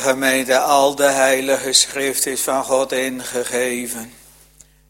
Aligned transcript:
gemeente, 0.00 0.58
al 0.58 0.94
de 0.94 1.10
heilige 1.10 1.72
schrift 1.72 2.26
is 2.26 2.40
van 2.40 2.64
God 2.64 2.92
ingegeven. 2.92 4.12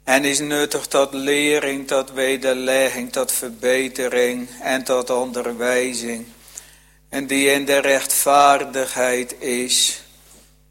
En 0.05 0.25
is 0.25 0.39
nuttig 0.39 0.87
tot 0.87 1.13
lering, 1.13 1.87
tot 1.87 2.13
wederlegging, 2.13 3.13
tot 3.13 3.33
verbetering 3.33 4.49
en 4.61 4.85
tot 4.85 5.11
onderwijzing. 5.11 6.27
En 7.09 7.27
die 7.27 7.51
in 7.51 7.65
de 7.65 7.79
rechtvaardigheid 7.79 9.41
is. 9.41 10.03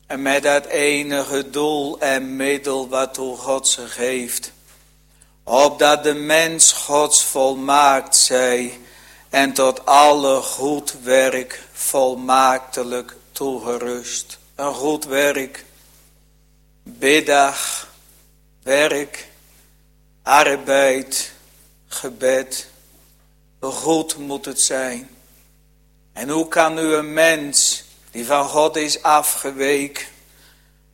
En 0.08 0.22
met 0.22 0.44
dat 0.44 0.66
enige 0.66 1.50
doel 1.50 2.00
en 2.00 2.36
middel 2.36 2.90
waartoe 2.90 3.38
God 3.38 3.68
ze 3.68 3.88
geeft. 3.88 4.52
Opdat 5.44 6.04
de 6.04 6.14
mens 6.14 6.72
Gods 6.72 7.24
volmaakt 7.24 8.16
zij 8.16 8.80
en 9.30 9.54
tot 9.54 9.86
alle 9.86 10.42
goed 10.42 10.96
werk 11.04 11.64
volmaaktelijk 11.72 13.16
toegerust. 13.40 14.40
Een 14.56 14.74
goed 14.74 15.06
werk, 15.06 15.66
biddag, 16.84 17.88
werk, 18.64 19.28
arbeid, 20.24 21.32
gebed. 21.88 22.70
Goed 23.60 24.18
moet 24.18 24.46
het 24.46 24.62
zijn. 24.62 25.10
En 26.14 26.30
hoe 26.30 26.48
kan 26.48 26.78
u 26.78 26.94
een 26.94 27.14
mens 27.14 27.84
die 28.12 28.26
van 28.26 28.46
God 28.46 28.76
is 28.76 29.02
afgeweken, 29.02 30.06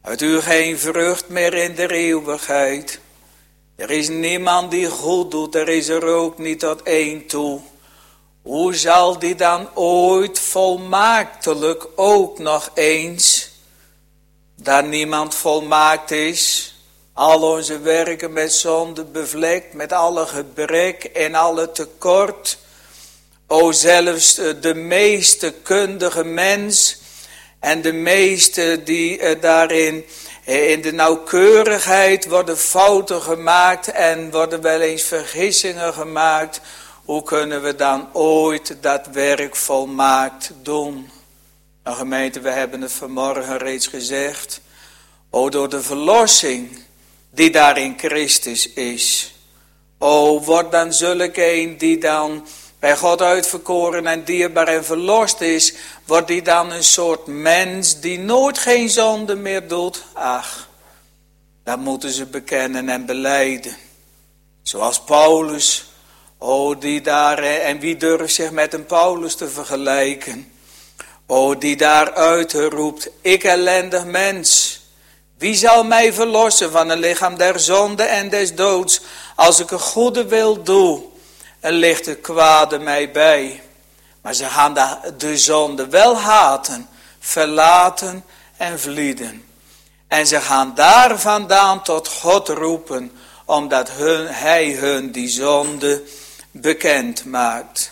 uit 0.01 0.21
u 0.21 0.41
geen 0.41 0.79
vrucht 0.79 1.29
meer 1.29 1.53
in 1.53 1.75
de 1.75 1.93
eeuwigheid. 1.93 2.99
Er 3.75 3.89
is 3.89 4.09
niemand 4.09 4.71
die 4.71 4.89
goed 4.89 5.31
doet, 5.31 5.55
er 5.55 5.69
is 5.69 5.87
er 5.87 6.03
ook 6.03 6.37
niet 6.37 6.59
tot 6.59 6.83
één 6.83 7.25
toe. 7.25 7.61
Hoe 8.45 8.75
zal 8.75 9.19
die 9.19 9.35
dan 9.35 9.69
ooit 9.73 10.39
volmaaktelijk 10.39 11.87
ook 11.95 12.39
nog 12.39 12.71
eens, 12.73 13.51
daar 14.55 14.83
niemand 14.83 15.35
volmaakt 15.35 16.11
is, 16.11 16.75
al 17.13 17.41
onze 17.41 17.79
werken 17.79 18.33
met 18.33 18.53
zonde 18.53 19.03
bevlekt, 19.03 19.73
met 19.73 19.93
alle 19.93 20.25
gebrek 20.25 21.03
en 21.03 21.35
alle 21.35 21.71
tekort. 21.71 22.57
O 23.47 23.71
zelfs 23.71 24.35
de 24.61 24.73
meeste 24.75 25.53
kundige 25.63 26.23
mens 26.23 26.97
en 27.59 27.81
de 27.81 27.93
meeste 27.93 28.81
die 28.83 29.19
eh, 29.19 29.41
daarin 29.41 30.05
eh, 30.43 30.71
in 30.71 30.81
de 30.81 30.93
nauwkeurigheid 30.93 32.27
worden 32.27 32.57
fouten 32.57 33.21
gemaakt 33.21 33.87
en 33.87 34.31
worden 34.31 34.61
wel 34.61 34.81
eens 34.81 35.03
vergissingen 35.03 35.93
gemaakt. 35.93 36.61
Hoe 37.05 37.23
kunnen 37.23 37.63
we 37.63 37.75
dan 37.75 38.07
ooit 38.13 38.77
dat 38.81 39.07
werk 39.07 39.55
volmaakt 39.55 40.51
doen? 40.61 41.09
Nou 41.83 41.97
gemeente, 41.97 42.39
we 42.39 42.49
hebben 42.49 42.81
het 42.81 42.91
vanmorgen 42.91 43.57
reeds 43.57 43.87
gezegd. 43.87 44.61
O, 45.29 45.49
door 45.49 45.69
de 45.69 45.81
verlossing 45.81 46.79
die 47.29 47.51
daar 47.51 47.77
in 47.77 47.93
Christus 47.97 48.73
is. 48.73 49.33
O, 49.97 50.41
wordt 50.41 50.71
dan 50.71 50.93
zulk 50.93 51.35
een 51.35 51.77
die 51.77 51.97
dan 51.97 52.47
bij 52.79 52.97
God 52.97 53.21
uitverkoren 53.21 54.07
en 54.07 54.23
dierbaar 54.23 54.67
en 54.67 54.85
verlost 54.85 55.41
is, 55.41 55.73
wordt 56.05 56.27
die 56.27 56.41
dan 56.41 56.71
een 56.71 56.83
soort 56.83 57.27
mens 57.27 57.99
die 57.99 58.19
nooit 58.19 58.57
geen 58.57 58.89
zonde 58.89 59.35
meer 59.35 59.67
doet? 59.67 60.03
Ach, 60.13 60.69
dat 61.63 61.79
moeten 61.79 62.11
ze 62.11 62.25
bekennen 62.25 62.89
en 62.89 63.05
beleiden. 63.05 63.75
Zoals 64.61 65.01
Paulus, 65.01 65.85
o 66.45 66.77
die 66.77 67.01
daar, 67.01 67.37
en 67.39 67.79
wie 67.79 67.97
durft 67.97 68.33
zich 68.33 68.51
met 68.51 68.73
een 68.73 68.85
Paulus 68.85 69.35
te 69.35 69.49
vergelijken? 69.49 70.51
O 71.25 71.57
die 71.57 71.75
daar 71.75 72.13
uitroept, 72.13 73.09
ik 73.21 73.43
ellendig 73.43 74.05
mens, 74.05 74.79
wie 75.37 75.55
zal 75.55 75.83
mij 75.83 76.13
verlossen 76.13 76.71
van 76.71 76.89
een 76.89 76.99
lichaam 76.99 77.37
der 77.37 77.59
zonde 77.59 78.03
en 78.03 78.29
des 78.29 78.55
doods, 78.55 79.01
als 79.35 79.59
ik 79.59 79.71
een 79.71 79.79
goede 79.79 80.25
wil 80.25 80.63
doe, 80.63 81.03
en 81.59 81.73
ligt 81.73 82.05
de 82.05 82.15
kwade 82.15 82.79
mij 82.79 83.11
bij. 83.11 83.61
Maar 84.21 84.33
ze 84.33 84.45
gaan 84.45 84.73
de 85.17 85.37
zonde 85.37 85.87
wel 85.87 86.17
haten, 86.17 86.89
verlaten 87.19 88.23
en 88.57 88.79
vlieden. 88.79 89.45
En 90.07 90.27
ze 90.27 90.41
gaan 90.41 90.71
daar 90.75 91.19
vandaan 91.19 91.83
tot 91.83 92.07
God 92.07 92.49
roepen, 92.49 93.11
omdat 93.45 93.89
hun, 93.91 94.27
hij 94.27 94.71
hun 94.71 95.11
die 95.11 95.29
zonde 95.29 96.03
bekend 96.61 97.25
maakt. 97.25 97.91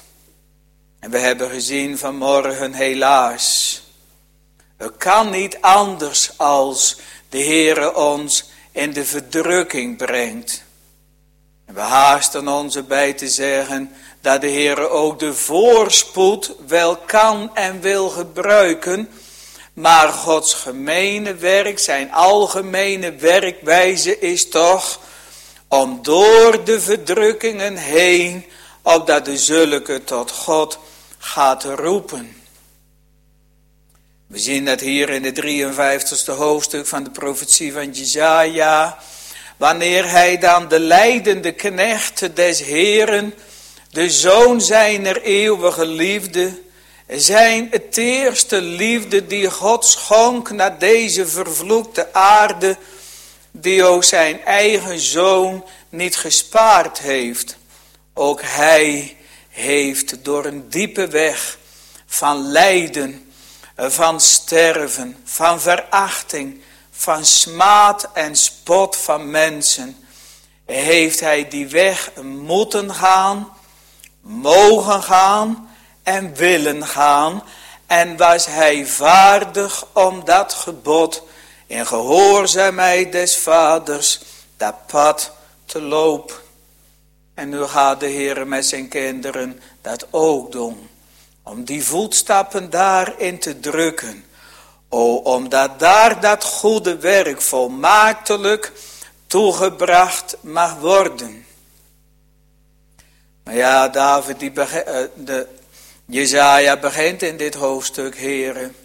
En 1.00 1.10
we 1.10 1.18
hebben 1.18 1.50
gezien 1.50 1.98
vanmorgen 1.98 2.74
helaas. 2.74 3.82
Het 4.78 4.98
kan 4.98 5.30
niet 5.30 5.58
anders 5.62 6.38
als 6.38 7.00
de 7.30 7.44
Heere 7.44 7.96
ons 7.96 8.50
in 8.72 8.94
de 8.94 9.06
verdrukking 9.06 9.98
brengt. 9.98 10.64
En 11.66 11.74
we 11.74 11.80
haasten 11.80 12.48
ons 12.48 12.76
erbij 12.76 13.14
te 13.14 13.28
zeggen 13.28 13.92
dat 14.22 14.42
de 14.42 14.50
Heere 14.50 14.90
ook 14.90 15.20
de 15.20 15.34
voorspoed 15.34 16.56
wel 16.68 16.98
kan 16.98 17.56
en 17.56 17.82
wil 17.82 18.10
gebruiken, 18.10 19.10
maar 19.74 20.08
Gods 20.08 20.54
gemene 20.54 21.36
werk, 21.36 21.80
zijn 21.80 22.14
algemene 22.14 23.16
werkwijze 23.16 24.20
is 24.20 24.50
toch 24.50 25.00
om 25.74 26.00
door 26.02 26.64
de 26.64 26.82
verdrukkingen 26.82 27.76
heen, 27.76 28.46
opdat 28.82 29.26
de 29.26 29.38
zulke 29.38 30.04
tot 30.04 30.32
God 30.32 30.80
gaat 31.18 31.64
roepen. 31.64 32.36
We 34.28 34.40
zien 34.40 34.66
dat 34.66 34.80
hier 34.80 35.10
in 35.10 35.24
het 35.24 35.42
53ste 35.42 36.38
hoofdstuk 36.38 36.88
van 36.88 37.04
de 37.04 37.10
profetie 37.10 37.74
van 37.74 37.92
Jezaja. 37.92 38.98
Wanneer 39.58 40.10
hij 40.10 40.38
dan 40.38 40.68
de 40.68 40.80
leidende 40.80 41.52
knecht 41.52 42.36
des 42.36 42.64
Heren, 42.64 43.34
de 43.90 44.10
zoon 44.10 44.62
zijner 44.62 45.22
eeuwige 45.22 45.86
liefde, 45.86 46.62
zijn 47.08 47.68
het 47.72 47.98
eerste 47.98 48.62
liefde 48.62 49.28
die 49.28 49.52
God 49.52 49.86
schonk 49.86 50.52
naar 50.52 50.80
deze 50.80 51.28
vervloekte 51.28 52.14
aarde, 52.14 52.78
die 53.56 53.84
ook 53.84 54.04
zijn 54.04 54.44
eigen 54.44 55.00
zoon 55.00 55.66
niet 55.90 56.16
gespaard 56.16 57.00
heeft. 57.00 57.58
Ook 58.14 58.42
hij 58.42 59.18
heeft 59.50 60.24
door 60.26 60.46
een 60.46 60.70
diepe 60.70 61.08
weg 61.08 61.58
van 62.06 62.52
lijden 62.52 63.34
van 63.76 64.22
sterven, 64.22 65.18
van 65.24 65.62
verachting, 65.62 66.62
van 66.92 67.26
smaad 67.26 68.10
en 68.14 68.36
spot 68.36 68.98
van 68.98 69.30
mensen, 69.30 70.08
heeft 70.66 71.20
hij 71.20 71.48
die 71.48 71.68
weg 71.68 72.12
moeten 72.22 72.94
gaan, 72.94 73.50
mogen 74.22 75.04
gaan 75.04 75.70
en 76.04 76.36
willen 76.36 76.88
gaan. 76.88 77.44
En 77.88 78.18
was 78.18 78.46
hij 78.46 78.86
vaardig 78.86 79.86
om 79.94 80.26
dat 80.26 80.54
gebod 80.54 81.24
in 81.74 81.86
gehoorzaamheid 81.86 83.12
des 83.12 83.38
vaders 83.38 84.20
dat 84.58 84.76
pad 84.88 85.32
te 85.66 85.82
lopen. 85.82 86.36
En 87.34 87.50
nu 87.50 87.64
gaat 87.64 88.00
de 88.00 88.06
Heer 88.06 88.48
met 88.48 88.66
zijn 88.66 88.88
kinderen 88.88 89.62
dat 89.82 90.08
ook 90.10 90.52
doen. 90.52 90.90
Om 91.44 91.64
die 91.64 91.84
voetstappen 91.84 92.70
daarin 92.70 93.40
te 93.40 93.60
drukken. 93.60 94.26
O, 94.90 95.16
omdat 95.16 95.80
daar 95.80 96.22
dat 96.22 96.44
goede 96.44 96.98
werk 96.98 97.42
volmaaktelijk 97.42 98.72
toegebracht 99.28 100.38
mag 100.42 100.76
worden. 100.80 101.46
Maar 103.44 103.56
ja, 103.56 103.90
David, 103.90 104.40
die 104.40 104.52
eh, 104.52 105.04
de, 105.16 105.48
Jezaja 106.06 106.78
begint 106.78 107.22
in 107.22 107.38
dit 107.38 107.56
hoofdstuk, 107.56 108.16
heren. 108.18 108.76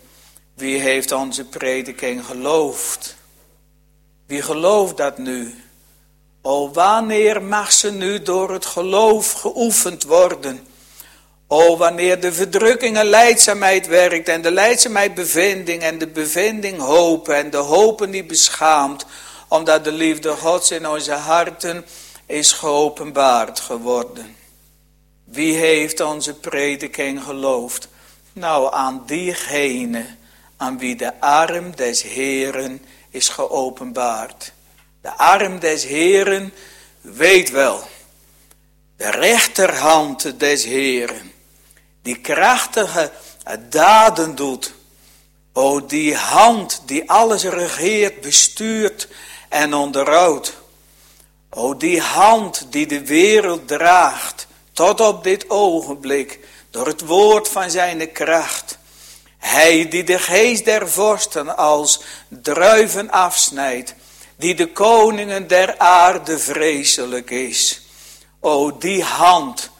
Wie 0.58 0.78
heeft 0.78 1.12
onze 1.12 1.44
prediking 1.44 2.24
geloofd? 2.24 3.16
Wie 4.26 4.42
gelooft 4.42 4.96
dat 4.96 5.18
nu? 5.18 5.54
O, 6.42 6.70
wanneer 6.72 7.42
mag 7.42 7.72
ze 7.72 7.92
nu 7.92 8.22
door 8.22 8.50
het 8.50 8.66
geloof 8.66 9.32
geoefend 9.32 10.02
worden? 10.02 10.66
O, 11.46 11.76
wanneer 11.76 12.20
de 12.20 12.32
verdrukkingen 12.32 13.06
leidzaamheid 13.06 13.86
werkt 13.86 14.28
en 14.28 14.42
de 14.42 14.50
leidzaamheid 14.50 15.14
bevinding 15.14 15.82
en 15.82 15.98
de 15.98 16.08
bevinding 16.08 16.78
hoop 16.78 17.28
en 17.28 17.50
de 17.50 17.56
hopen 17.56 18.10
die 18.10 18.24
beschaamt, 18.24 19.06
omdat 19.48 19.84
de 19.84 19.92
liefde 19.92 20.30
Gods 20.30 20.70
in 20.70 20.88
onze 20.88 21.12
harten 21.12 21.86
is 22.26 22.52
geopenbaard 22.52 23.60
geworden. 23.60 24.36
Wie 25.24 25.54
heeft 25.54 26.00
onze 26.00 26.34
prediking 26.34 27.22
geloofd? 27.22 27.88
Nou, 28.32 28.74
aan 28.74 29.02
diegene 29.06 30.16
aan 30.58 30.78
wie 30.78 30.96
de 30.96 31.20
arm 31.20 31.76
des 31.76 32.02
Heren 32.02 32.84
is 33.10 33.28
geopenbaard. 33.28 34.52
De 35.00 35.16
arm 35.16 35.58
des 35.58 35.84
Heren 35.84 36.52
weet 37.00 37.50
wel, 37.50 37.88
de 38.96 39.10
rechterhand 39.10 40.40
des 40.40 40.64
Heren 40.64 41.32
die 42.02 42.20
krachtige 42.20 43.10
daden 43.68 44.34
doet. 44.34 44.74
O 45.52 45.86
die 45.86 46.16
hand 46.16 46.82
die 46.86 47.10
alles 47.10 47.44
regeert, 47.44 48.20
bestuurt 48.20 49.08
en 49.48 49.74
onderhoudt. 49.74 50.52
O 51.50 51.76
die 51.76 52.00
hand 52.00 52.66
die 52.70 52.86
de 52.86 53.06
wereld 53.06 53.68
draagt 53.68 54.46
tot 54.72 55.00
op 55.00 55.24
dit 55.24 55.50
ogenblik 55.50 56.40
door 56.70 56.86
het 56.86 57.00
woord 57.06 57.48
van 57.48 57.70
zijn 57.70 58.12
kracht. 58.12 58.78
Hij 59.38 59.88
die 59.88 60.04
de 60.04 60.18
geest 60.18 60.64
der 60.64 60.88
vorsten 60.88 61.56
als 61.56 62.00
druiven 62.28 63.10
afsnijdt, 63.10 63.94
die 64.36 64.54
de 64.54 64.72
koningen 64.72 65.46
der 65.46 65.78
aarde 65.78 66.38
vreselijk 66.38 67.30
is. 67.30 67.80
O 68.40 68.78
die 68.78 69.02
hand, 69.02 69.70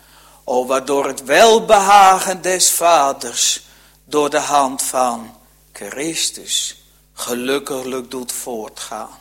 o 0.45 0.67
waardoor 0.67 1.07
het 1.07 1.25
welbehagen 1.25 2.43
des 2.43 2.71
vaders 2.71 3.67
door 4.05 4.31
de 4.31 4.39
hand 4.39 4.83
van 4.83 5.37
Christus 5.73 6.83
gelukkiglijk 7.13 8.11
doet 8.11 8.33
voortgaan. 8.33 9.19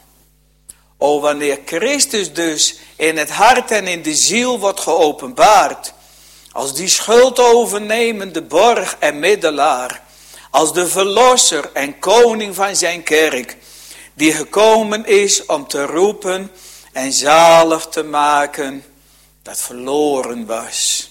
O 0.97 1.19
wanneer 1.19 1.59
Christus 1.65 2.33
dus 2.33 2.75
in 2.95 3.17
het 3.17 3.29
hart 3.29 3.71
en 3.71 3.87
in 3.87 4.01
de 4.01 4.15
ziel 4.15 4.59
wordt 4.59 4.79
geopenbaard, 4.79 5.93
als 6.51 6.73
die 6.73 6.87
schuldovernemende 6.87 8.41
borg 8.41 8.95
en 8.99 9.19
middelaar, 9.19 10.03
als 10.51 10.73
de 10.73 10.87
verlosser 10.87 11.69
en 11.73 11.99
koning 11.99 12.55
van 12.55 12.75
zijn 12.75 13.03
kerk, 13.03 13.57
die 14.13 14.33
gekomen 14.33 15.05
is 15.05 15.45
om 15.45 15.67
te 15.67 15.85
roepen 15.85 16.51
en 16.91 17.13
zalig 17.13 17.85
te 17.85 18.03
maken 18.03 18.83
dat 19.41 19.59
verloren 19.61 20.45
was. 20.45 21.09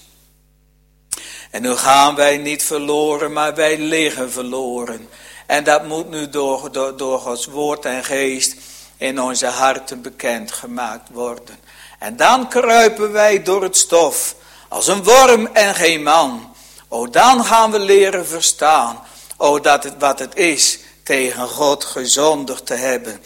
En 1.51 1.61
nu 1.61 1.75
gaan 1.75 2.15
wij 2.15 2.37
niet 2.37 2.63
verloren, 2.63 3.33
maar 3.33 3.55
wij 3.55 3.77
liggen 3.77 4.31
verloren. 4.31 5.09
En 5.45 5.63
dat 5.63 5.85
moet 5.85 6.09
nu 6.09 6.29
door, 6.29 6.71
door, 6.71 6.97
door 6.97 7.19
Gods 7.19 7.45
woord 7.45 7.85
en 7.85 8.03
geest 8.03 8.55
in 8.97 9.21
onze 9.21 9.45
harten 9.45 10.01
bekend 10.01 10.51
gemaakt 10.51 11.09
worden. 11.11 11.59
En 11.99 12.15
dan 12.15 12.49
kruipen 12.49 13.11
wij 13.11 13.43
door 13.43 13.63
het 13.63 13.77
stof 13.77 14.35
als 14.67 14.87
een 14.87 15.03
worm 15.03 15.47
en 15.53 15.75
geen 15.75 16.03
man. 16.03 16.55
O, 16.87 17.09
dan 17.09 17.45
gaan 17.45 17.71
we 17.71 17.79
leren 17.79 18.27
verstaan. 18.27 19.03
O, 19.37 19.59
dat 19.59 19.83
het 19.83 19.93
wat 19.99 20.19
het 20.19 20.35
is 20.35 20.79
tegen 21.03 21.47
God 21.47 21.83
gezondigd 21.83 22.65
te 22.65 22.73
hebben. 22.73 23.19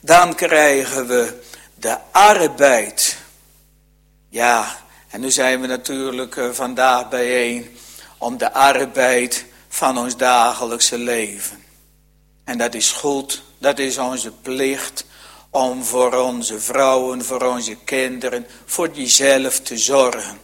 Dan 0.00 0.34
krijgen 0.34 1.06
we 1.06 1.40
de 1.74 1.96
arbeid. 2.10 3.16
Ja, 4.28 4.76
en 5.08 5.20
nu 5.20 5.30
zijn 5.30 5.60
we 5.60 5.66
natuurlijk 5.66 6.36
eh, 6.36 6.50
vandaag 6.50 7.08
bijeen 7.08 7.78
om 8.18 8.38
de 8.38 8.52
arbeid 8.52 9.44
van 9.68 9.98
ons 9.98 10.16
dagelijkse 10.16 10.98
leven. 10.98 11.64
En 12.44 12.58
dat 12.58 12.74
is 12.74 12.92
goed, 12.92 13.42
dat 13.58 13.78
is 13.78 13.98
onze 13.98 14.32
plicht 14.32 15.04
om 15.50 15.84
voor 15.84 16.14
onze 16.14 16.60
vrouwen, 16.60 17.24
voor 17.24 17.42
onze 17.42 17.76
kinderen, 17.84 18.46
voor 18.64 18.90
jezelf 18.92 19.60
te 19.60 19.78
zorgen. 19.78 20.38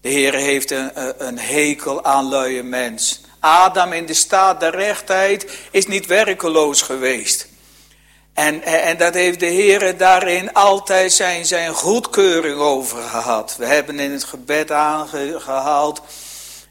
De 0.00 0.08
Heer 0.08 0.34
heeft 0.34 0.70
een, 0.70 0.90
een 1.26 1.38
hekel 1.38 2.04
aan 2.04 2.28
luie 2.28 2.62
mens. 2.62 3.20
Adam 3.42 3.92
in 3.92 4.06
de 4.06 4.14
staat 4.14 4.60
der 4.60 4.76
rechtheid 4.76 5.58
is 5.70 5.86
niet 5.86 6.06
werkeloos 6.06 6.82
geweest. 6.82 7.48
En, 8.34 8.62
en 8.62 8.96
dat 8.96 9.14
heeft 9.14 9.40
de 9.40 9.46
Heer 9.46 9.96
daarin 9.96 10.52
altijd 10.52 11.12
zijn, 11.12 11.46
zijn 11.46 11.74
goedkeuring 11.74 12.58
over 12.58 13.02
gehad. 13.02 13.56
We 13.58 13.66
hebben 13.66 13.98
in 13.98 14.10
het 14.10 14.24
gebed 14.24 14.70
aangehaald 14.70 16.02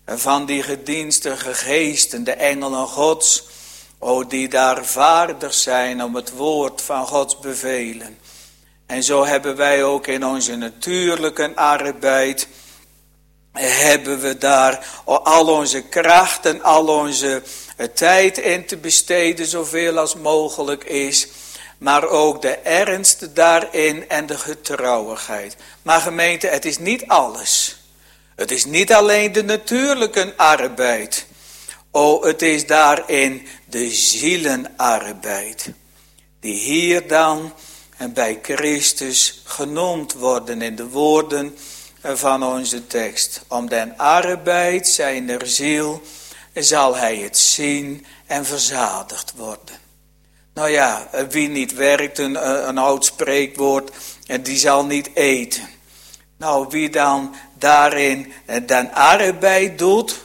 van 0.06 0.46
die 0.46 0.64
gedienstige 0.64 1.54
geesten, 1.54 2.24
de 2.24 2.34
engelen 2.34 2.88
gods. 2.88 3.44
O, 4.00 4.28
die 4.28 4.50
daar 4.50 4.86
vaardig 4.86 5.54
zijn 5.54 6.04
om 6.04 6.16
het 6.16 6.32
woord 6.32 6.82
van 6.82 7.08
Gods 7.08 7.40
bevelen. 7.40 8.18
En 8.86 9.04
zo 9.04 9.26
hebben 9.26 9.56
wij 9.56 9.84
ook 9.84 10.08
in 10.08 10.26
onze 10.26 10.56
natuurlijke 10.56 11.56
arbeid, 11.56 12.48
hebben 13.52 14.20
we 14.20 14.38
daar 14.38 14.88
al 15.06 15.48
onze 15.48 15.82
krachten, 15.82 16.62
al 16.62 16.88
onze 16.88 17.44
tijd 17.94 18.38
in 18.38 18.66
te 18.66 18.78
besteden, 18.78 19.46
zoveel 19.46 19.98
als 19.98 20.16
mogelijk 20.16 20.84
is. 20.84 21.28
Maar 21.78 22.08
ook 22.08 22.42
de 22.42 22.56
ernst 22.56 23.36
daarin 23.36 24.10
en 24.10 24.26
de 24.26 24.38
getrouwigheid. 24.38 25.56
Maar 25.82 26.02
gemeente, 26.02 26.48
het 26.48 26.66
is 26.66 26.78
niet 26.78 27.08
alles. 27.08 27.80
Het 28.36 28.52
is 28.52 28.66
niet 28.66 28.94
alleen 28.94 29.32
de 29.32 29.44
natuurlijke 29.44 30.34
arbeid. 30.38 31.26
O, 31.92 32.24
het 32.24 32.42
is 32.42 32.68
daarin 32.68 33.48
de 33.66 33.90
zielenarbeid. 33.90 35.72
Die 36.40 36.56
hier 36.56 37.08
dan 37.08 37.54
en 37.98 38.14
bij 38.14 38.40
Christus 38.42 39.42
genoemd 39.44 40.14
worden 40.14 40.62
in 40.62 40.76
de 40.76 40.88
woorden 40.88 41.58
van 42.04 42.44
onze 42.44 42.88
tekst. 42.88 43.42
Om 43.48 43.70
den 43.70 43.98
arbeid 43.98 44.88
zijner 44.88 45.48
ziel 45.48 46.02
zal 46.54 46.96
hij 46.96 47.18
het 47.18 47.38
zien 47.38 48.06
en 48.26 48.46
verzadigd 48.46 49.34
worden. 49.36 49.80
Nou 50.54 50.70
ja, 50.70 51.10
wie 51.30 51.48
niet 51.48 51.74
werkt, 51.74 52.18
een, 52.18 52.68
een 52.68 52.78
oud 52.78 53.06
spreekwoord, 53.06 53.92
die 54.42 54.58
zal 54.58 54.86
niet 54.86 55.10
eten. 55.14 55.70
Nou, 56.38 56.68
wie 56.70 56.90
dan 56.90 57.36
daarin 57.58 58.34
den 58.66 58.94
arbeid 58.94 59.80
doet, 59.80 60.24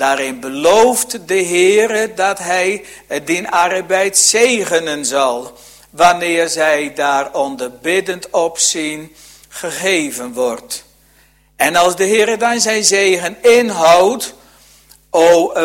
Daarin 0.00 0.40
belooft 0.40 1.28
de 1.28 1.44
Heere 1.44 2.14
dat 2.14 2.38
hij 2.38 2.84
die 3.24 3.48
arbeid 3.48 4.18
zegenen 4.18 5.04
zal. 5.04 5.58
Wanneer 5.90 6.48
zij 6.48 6.94
daar 6.94 7.34
onder 7.34 7.72
biddend 7.72 8.30
opzien 8.30 9.14
gegeven 9.48 10.32
wordt. 10.32 10.84
En 11.60 11.76
als 11.76 11.96
de 11.96 12.06
Heere 12.06 12.36
dan 12.36 12.60
zijn 12.60 12.84
zegen 12.84 13.36
inhoudt. 13.42 14.34
Oh, 15.10 15.56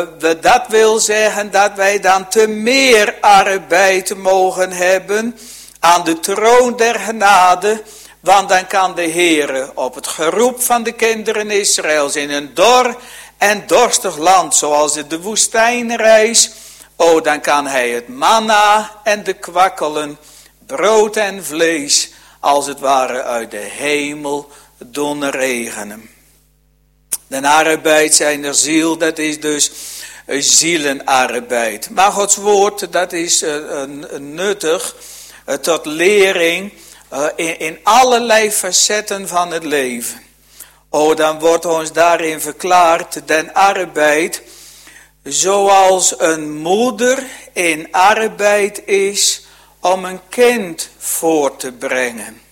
dat 0.41 0.67
wil 0.67 0.99
zeggen 0.99 1.51
dat 1.51 1.71
wij 1.75 1.99
dan 1.99 2.27
te 2.27 2.47
meer 2.47 3.17
arbeid 3.21 4.15
mogen 4.15 4.71
hebben 4.71 5.39
aan 5.79 6.03
de 6.03 6.19
troon 6.19 6.75
der 6.77 6.95
genade. 6.99 7.83
Want 8.19 8.49
dan 8.49 8.67
kan 8.67 8.95
de 8.95 9.09
Heere 9.09 9.71
op 9.75 9.95
het 9.95 10.07
geroep 10.07 10.61
van 10.61 10.83
de 10.83 10.91
kinderen 10.91 11.51
Israëls 11.51 12.15
in 12.15 12.31
een 12.31 12.53
dor 12.53 12.95
en 13.37 13.63
dorstig 13.67 14.17
land 14.17 14.55
zoals 14.55 14.93
de 14.93 15.21
woestijnreis. 15.21 16.51
O, 16.95 17.21
dan 17.21 17.41
kan 17.41 17.67
hij 17.67 17.89
het 17.89 18.07
manna 18.07 18.91
en 19.03 19.23
de 19.23 19.33
kwakkelen, 19.33 20.17
brood 20.65 21.15
en 21.15 21.45
vlees, 21.45 22.11
als 22.39 22.65
het 22.65 22.79
ware 22.79 23.23
uit 23.23 23.51
de 23.51 23.57
hemel 23.57 24.49
doen 24.93 25.29
regenen. 25.29 26.09
De 27.27 27.47
arbeid 27.47 28.15
zijn 28.15 28.43
er 28.43 28.55
ziel, 28.55 28.97
dat 28.97 29.17
is 29.17 29.39
dus 29.39 29.71
zielenarbeid. 30.27 31.89
Maar 31.89 32.11
Gods 32.11 32.35
woord, 32.35 32.91
dat 32.91 33.13
is 33.13 33.43
uh, 33.43 33.83
nuttig 34.17 34.95
uh, 35.47 35.55
tot 35.55 35.85
lering 35.85 36.73
uh, 37.13 37.25
in, 37.57 37.79
allerlei 37.83 38.51
facetten 38.51 39.27
van 39.27 39.51
het 39.51 39.63
leven. 39.63 40.23
O, 40.89 41.13
dan 41.13 41.39
wordt 41.39 41.65
ons 41.65 41.91
daarin 41.91 42.41
verklaard 42.41 43.27
den 43.27 43.53
arbeid, 43.53 44.41
zoals 45.23 46.19
een 46.19 46.53
moeder 46.53 47.23
in 47.53 47.87
arbeid 47.91 48.85
is 48.85 49.45
om 49.79 50.05
een 50.05 50.19
kind 50.29 50.89
voor 50.97 51.55
te 51.55 51.71
brengen. 51.71 52.44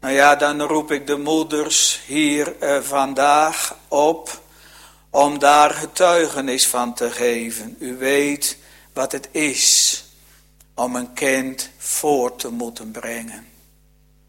Nou 0.00 0.14
ja, 0.14 0.36
dan 0.36 0.62
roep 0.62 0.90
ik 0.92 1.06
de 1.06 1.16
moeders 1.16 2.00
hier 2.06 2.58
eh, 2.58 2.80
vandaag 2.80 3.76
op 3.88 4.40
om 5.10 5.38
daar 5.38 5.70
getuigenis 5.70 6.66
van 6.66 6.94
te 6.94 7.10
geven. 7.10 7.76
U 7.78 7.96
weet 7.96 8.58
wat 8.92 9.12
het 9.12 9.28
is 9.30 10.04
om 10.74 10.96
een 10.96 11.12
kind 11.12 11.70
voor 11.76 12.36
te 12.36 12.48
moeten 12.50 12.90
brengen. 12.90 13.46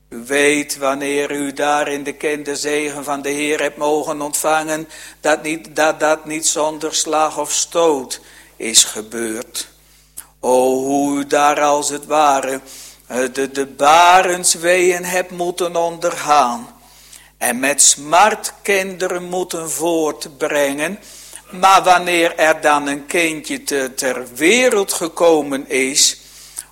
U 0.09 0.23
weet 0.25 0.77
wanneer 0.77 1.31
u 1.31 1.53
daar 1.53 1.87
in 1.87 2.03
de 2.03 2.13
kinderzegen 2.13 3.03
van 3.03 3.21
de 3.21 3.29
Heer 3.29 3.61
hebt 3.61 3.77
mogen 3.77 4.21
ontvangen, 4.21 4.87
dat 5.21 5.43
niet, 5.43 5.75
dat, 5.75 5.99
dat 5.99 6.25
niet 6.25 6.47
zonder 6.47 6.95
slag 6.95 7.37
of 7.37 7.51
stoot 7.51 8.21
is 8.55 8.83
gebeurd. 8.83 9.69
O, 10.39 10.83
hoe 10.83 11.19
u 11.19 11.27
daar 11.27 11.61
als 11.61 11.89
het 11.89 12.05
ware 12.05 12.61
de, 13.33 13.51
de 13.51 13.65
barensweeën 13.65 15.05
hebt 15.05 15.31
moeten 15.31 15.75
ondergaan. 15.75 16.67
En 17.37 17.59
met 17.59 17.81
smart 17.81 18.53
kinderen 18.61 19.23
moeten 19.23 19.71
voortbrengen. 19.71 20.99
Maar 21.49 21.83
wanneer 21.83 22.37
er 22.37 22.61
dan 22.61 22.87
een 22.87 23.05
kindje 23.05 23.63
te, 23.63 23.91
ter 23.95 24.25
wereld 24.35 24.93
gekomen 24.93 25.69
is, 25.69 26.17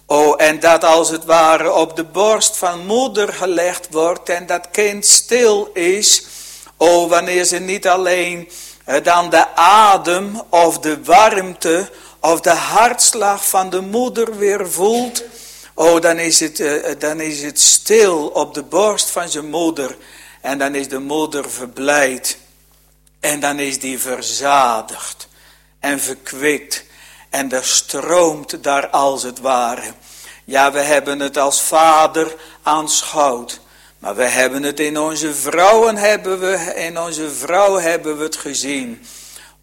Oh, 0.10 0.34
en 0.38 0.60
dat 0.60 0.84
als 0.84 1.10
het 1.10 1.26
ware 1.26 1.74
op 1.74 1.96
de 1.96 2.04
borst 2.04 2.58
van 2.58 2.86
moeder 2.86 3.34
gelegd 3.34 3.88
wordt 3.92 4.30
en 4.30 4.46
dat 4.46 4.68
kind 4.72 5.06
stil 5.06 5.70
is. 5.74 6.26
Oh, 6.78 7.10
wanneer 7.10 7.44
ze 7.44 7.60
niet 7.60 7.88
alleen 7.88 8.50
eh, 8.86 9.04
dan 9.04 9.30
de 9.30 9.56
adem 9.56 10.42
of 10.50 10.80
de 10.80 11.04
warmte 11.04 11.90
of 12.20 12.42
de 12.42 12.50
hartslag 12.50 13.50
van 13.50 13.70
de 13.70 13.82
moeder 13.82 14.38
weer 14.38 14.72
voelt. 14.72 15.24
Oh, 15.80 16.02
dan 16.02 16.20
is 16.20 16.40
het, 16.40 16.60
uh, 16.60 16.86
dan 17.00 17.22
is 17.22 17.42
het 17.42 17.60
stil 17.60 18.28
op 18.28 18.54
de 18.54 18.64
borst 18.64 19.10
van 19.10 19.30
zijn 19.30 19.50
moeder. 19.50 19.98
En 20.42 20.58
dan 20.58 20.76
is 20.76 20.88
de 20.88 21.00
moeder 21.00 21.52
verblijd. 21.52 22.38
En 23.20 23.40
dan 23.40 23.60
is 23.60 23.80
die 23.80 24.00
verzadigd 24.00 25.28
en 25.80 26.00
verkwikt. 26.00 26.84
En 27.30 27.52
er 27.52 27.64
stroomt 27.64 28.64
daar 28.64 28.88
als 28.88 29.24
het 29.24 29.40
ware. 29.40 29.94
Ja, 30.46 30.72
we 30.72 30.80
hebben 30.80 31.20
het 31.20 31.38
als 31.38 31.62
vader 31.62 32.36
aanschouwd. 32.64 33.60
Maar 34.00 34.16
we 34.16 34.26
hebben 34.26 34.64
het 34.64 34.80
in 34.80 35.00
onze 35.00 35.34
vrouwen 35.34 35.98
hebben 35.98 36.40
we, 36.40 36.74
in 36.76 37.00
onze 37.00 37.32
vrouw 37.32 37.76
hebben 37.76 38.18
we 38.18 38.24
het 38.24 38.38
gezien. 38.38 39.06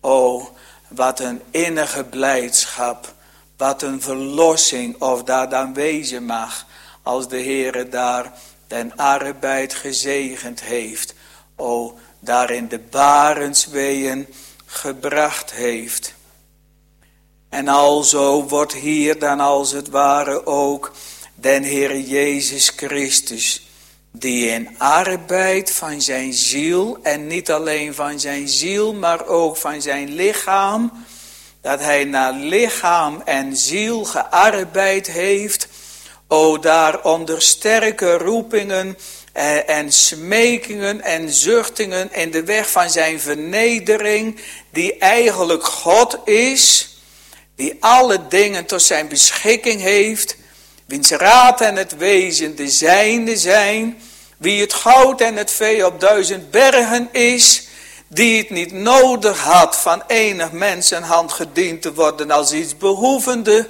Oh, 0.01 0.47
wat 0.89 1.21
een 1.21 1.43
innige 1.51 2.05
blijdschap. 2.05 3.15
Wat 3.57 3.83
een 3.83 4.03
verlossing 4.03 5.03
of 5.03 5.23
daar 5.23 5.49
dan 5.49 5.75
wezen 5.75 6.25
mag. 6.25 6.67
Als 7.03 7.29
de 7.29 7.43
Heere 7.43 7.89
daar 7.89 8.33
den 8.67 8.97
arbeid 8.97 9.75
gezegend 9.75 10.63
heeft. 10.63 11.15
O, 11.57 11.99
daar 12.21 12.51
in 12.51 12.69
de 12.69 12.79
barensweeën 12.79 14.27
gebracht 14.67 15.53
heeft. 15.53 16.15
En 17.49 17.69
alzo 17.69 18.49
wordt 18.49 18.73
hier 18.73 19.19
dan 19.19 19.41
als 19.41 19.73
het 19.73 19.89
ware 19.89 20.47
ook 20.47 20.93
den 21.35 21.63
Heer 21.63 21.99
Jezus 22.01 22.69
Christus 22.77 23.69
die 24.17 24.47
in 24.47 24.79
arbeid 24.79 25.71
van 25.71 26.03
zijn 26.03 26.33
ziel, 26.33 26.99
en 27.03 27.27
niet 27.27 27.51
alleen 27.51 27.95
van 27.95 28.21
zijn 28.21 28.49
ziel, 28.49 28.95
maar 28.95 29.27
ook 29.27 29.57
van 29.57 29.83
zijn 29.83 30.15
lichaam, 30.15 30.93
dat 31.65 31.81
hij 31.81 32.05
naar 32.05 32.33
lichaam 32.33 33.23
en 33.25 33.57
ziel 33.57 34.05
gearbeid 34.05 35.07
heeft, 35.07 35.69
o 36.29 36.59
daar 36.59 37.03
onder 37.03 37.43
sterke 37.43 38.13
roepingen 38.13 38.99
en, 39.33 39.67
en 39.69 39.93
smekingen 39.93 41.01
en 41.01 41.31
zuchtingen 41.31 42.13
in 42.13 42.31
de 42.31 42.45
weg 42.45 42.71
van 42.71 42.91
zijn 42.91 43.21
vernedering, 43.21 44.41
die 44.71 44.99
eigenlijk 44.99 45.65
God 45.65 46.19
is, 46.25 46.97
die 47.57 47.77
alle 47.81 48.29
dingen 48.29 48.67
tot 48.67 48.83
zijn 48.83 49.09
beschikking 49.09 49.81
heeft, 49.81 50.37
wiens 50.87 51.11
raad 51.11 51.61
en 51.61 51.77
het 51.77 51.97
wezen 51.97 52.57
de 52.57 52.69
zijnde 52.69 53.37
zijn, 53.37 53.99
wie 54.37 54.61
het 54.61 54.73
goud 54.73 55.21
en 55.21 55.37
het 55.37 55.51
vee 55.51 55.87
op 55.87 56.01
duizend 56.01 56.51
bergen 56.51 57.09
is, 57.13 57.69
die 58.09 58.39
het 58.39 58.51
niet 58.51 58.73
nodig 58.73 59.41
had 59.41 59.77
van 59.77 60.03
enig 60.07 60.53
mensenhand 60.53 61.33
gediend 61.33 61.83
te 61.83 61.95
worden 61.95 62.31
als 62.31 62.53
iets 62.53 62.77
behoevende, 62.77 63.69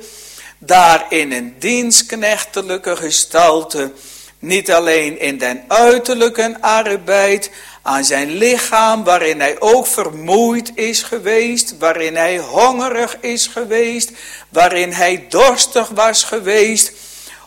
daar 0.58 1.06
in 1.08 1.32
een 1.32 1.56
dienstknechtelijke 1.58 2.96
gestalte, 2.96 3.92
niet 4.38 4.72
alleen 4.72 5.20
in 5.20 5.38
den 5.38 5.64
uiterlijke 5.68 6.56
arbeid, 6.60 7.50
aan 7.82 8.04
zijn 8.04 8.30
lichaam, 8.30 9.04
waarin 9.04 9.40
hij 9.40 9.60
ook 9.60 9.86
vermoeid 9.86 10.72
is 10.74 11.02
geweest, 11.02 11.78
waarin 11.78 12.16
hij 12.16 12.38
hongerig 12.38 13.16
is 13.20 13.46
geweest, 13.46 14.10
waarin 14.48 14.92
hij 14.92 15.26
dorstig 15.28 15.88
was 15.88 16.24
geweest, 16.24 16.92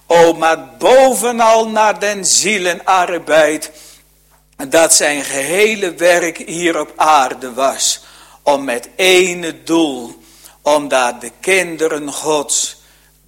O, 0.08 0.34
maar 0.34 0.70
bovenal 0.78 1.70
naar 1.70 2.00
den 2.00 2.26
zielenarbeid, 2.26 3.72
dat 4.66 4.94
zijn 4.94 5.24
gehele 5.24 5.94
werk 5.94 6.38
hier 6.38 6.80
op 6.80 6.94
aarde 6.96 7.54
was, 7.54 8.04
om 8.42 8.64
met 8.64 8.90
ene 8.96 9.64
doel, 9.64 10.24
om 10.62 10.88
daar 10.88 11.20
de 11.20 11.32
kinderen 11.40 12.12
gods 12.14 12.82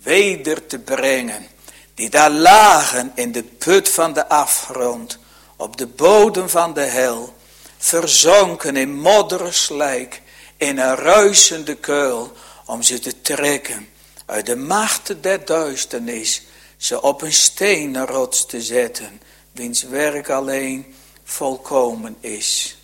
weder 0.04 0.68
te 0.68 0.80
brengen, 0.80 1.48
die 1.94 2.10
daar 2.10 2.32
lagen 2.32 3.12
in 3.16 3.32
de 3.32 3.44
put 3.44 3.90
van 3.90 4.14
de 4.14 4.30
afgrond, 4.30 5.18
op 5.56 5.78
de 5.78 5.88
bodem 5.88 6.50
van 6.50 6.74
de 6.74 6.82
hel, 6.82 7.34
verzonken 7.78 8.76
in 8.76 9.00
modderen 9.00 9.54
slijk, 9.54 10.22
in 10.58 10.78
een 10.78 10.96
ruisende 10.96 11.76
kuil, 11.76 12.32
om 12.66 12.82
ze 12.82 13.00
te 13.00 13.22
trekken 13.22 13.90
uit 14.26 14.46
de 14.46 14.56
machten 14.56 15.22
der 15.22 15.46
duisternis, 15.46 16.42
ze 16.78 17.02
op 17.02 17.22
een 17.22 17.34
stenen 17.34 18.06
rots 18.06 18.46
te 18.46 18.62
zetten, 18.62 19.22
wiens 19.52 19.84
werk 19.84 20.30
alleen 20.30 20.96
volkomen 21.30 22.18
is. 22.20 22.78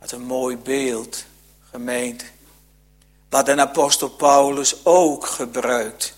Wat 0.00 0.12
een 0.12 0.22
mooi 0.22 0.56
beeld, 0.56 1.24
gemeente. 1.70 2.24
Wat 3.30 3.48
een 3.48 3.60
apostel 3.60 4.08
Paulus 4.08 4.84
ook 4.84 5.26
gebruikt. 5.26 6.14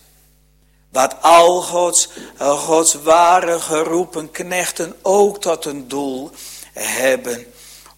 Wat 0.89 1.15
al 1.21 1.61
Gods, 1.61 2.09
Gods 2.37 2.93
ware 2.93 3.59
geroepen 3.59 4.31
knechten 4.31 4.95
ook 5.01 5.41
tot 5.41 5.65
een 5.65 5.87
doel 5.87 6.31
hebben. 6.73 7.45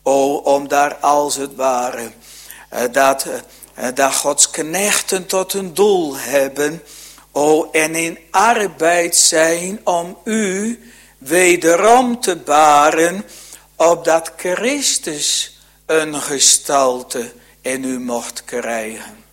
O, 0.02 0.36
om 0.36 0.68
daar 0.68 0.96
als 0.96 1.36
het 1.36 1.56
ware, 1.56 2.12
eh, 2.70 2.82
dat, 2.92 3.28
eh, 3.74 3.88
dat 3.94 4.16
Gods 4.16 4.50
knechten 4.50 5.26
tot 5.26 5.54
een 5.54 5.74
doel 5.74 6.18
hebben 6.18 6.84
O, 7.36 7.70
en 7.72 7.96
in 7.96 8.20
arbeid 8.32 9.16
zijn 9.16 9.80
om 9.84 10.18
u 10.24 10.80
wederom 11.24 12.22
te 12.22 12.36
baren, 12.36 13.26
opdat 13.76 14.32
Christus 14.38 15.58
een 15.86 16.22
gestalte 16.22 17.34
in 17.62 17.84
u 17.84 18.00
mocht 18.00 18.44
krijgen. 18.46 19.24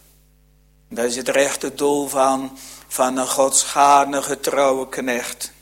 Dat 0.89 1.05
is 1.05 1.17
het 1.17 1.29
rechte 1.29 1.75
doel 1.75 2.09
van, 2.09 2.59
van 2.89 3.17
een 3.17 3.29
godsgaardige 3.29 4.41
trouwe 4.41 4.89
knecht. 4.89 5.53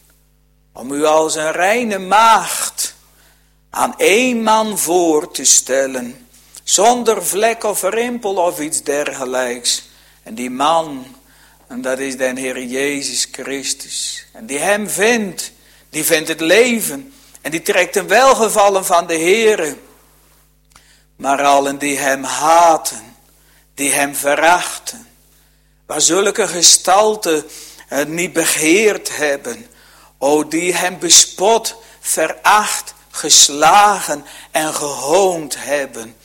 Om 0.73 0.93
u 0.93 1.05
als 1.05 1.35
een 1.35 1.53
reine 1.53 1.99
maagd 1.99 2.95
aan 3.71 3.95
één 3.97 4.43
man 4.43 4.79
voor 4.79 5.31
te 5.31 5.45
stellen, 5.45 6.29
zonder 6.65 7.27
vlek 7.27 7.65
of 7.65 7.83
rimpel 7.83 8.35
of 8.35 8.61
iets 8.61 8.83
dergelijks. 8.83 9.89
En 10.23 10.35
die 10.35 10.51
man 10.51 11.07
en 11.69 11.83
dat 11.83 11.99
is 11.99 12.17
den 12.17 12.37
Heer 12.37 12.63
Jezus 12.63 13.29
Christus. 13.33 14.27
En 14.33 14.47
die 14.47 14.59
hem 14.59 14.89
vindt, 14.89 15.53
die 15.91 16.05
vindt 16.05 16.29
het 16.29 16.41
leven. 16.41 17.13
En 17.41 17.51
die 17.51 17.63
trekt 17.63 17.97
een 17.97 18.09
welgevallen 18.09 18.85
van 18.85 19.07
de 19.07 19.15
Heer. 19.15 19.77
Maar 21.17 21.43
allen 21.43 21.79
die 21.79 21.99
hem 21.99 22.25
haten, 22.25 23.17
die 23.75 23.93
hem 23.93 24.15
verachten. 24.15 25.09
Waar 25.87 26.01
zulke 26.01 26.49
gestalten 26.49 27.45
het 27.87 28.09
niet 28.09 28.33
begeerd 28.33 29.17
hebben. 29.17 29.67
O 30.19 30.49
die 30.49 30.75
hem 30.75 30.99
bespot, 30.99 31.77
veracht, 32.01 32.95
geslagen 33.11 34.25
en 34.51 34.75
gehoond 34.75 35.55
hebben. 35.59 36.17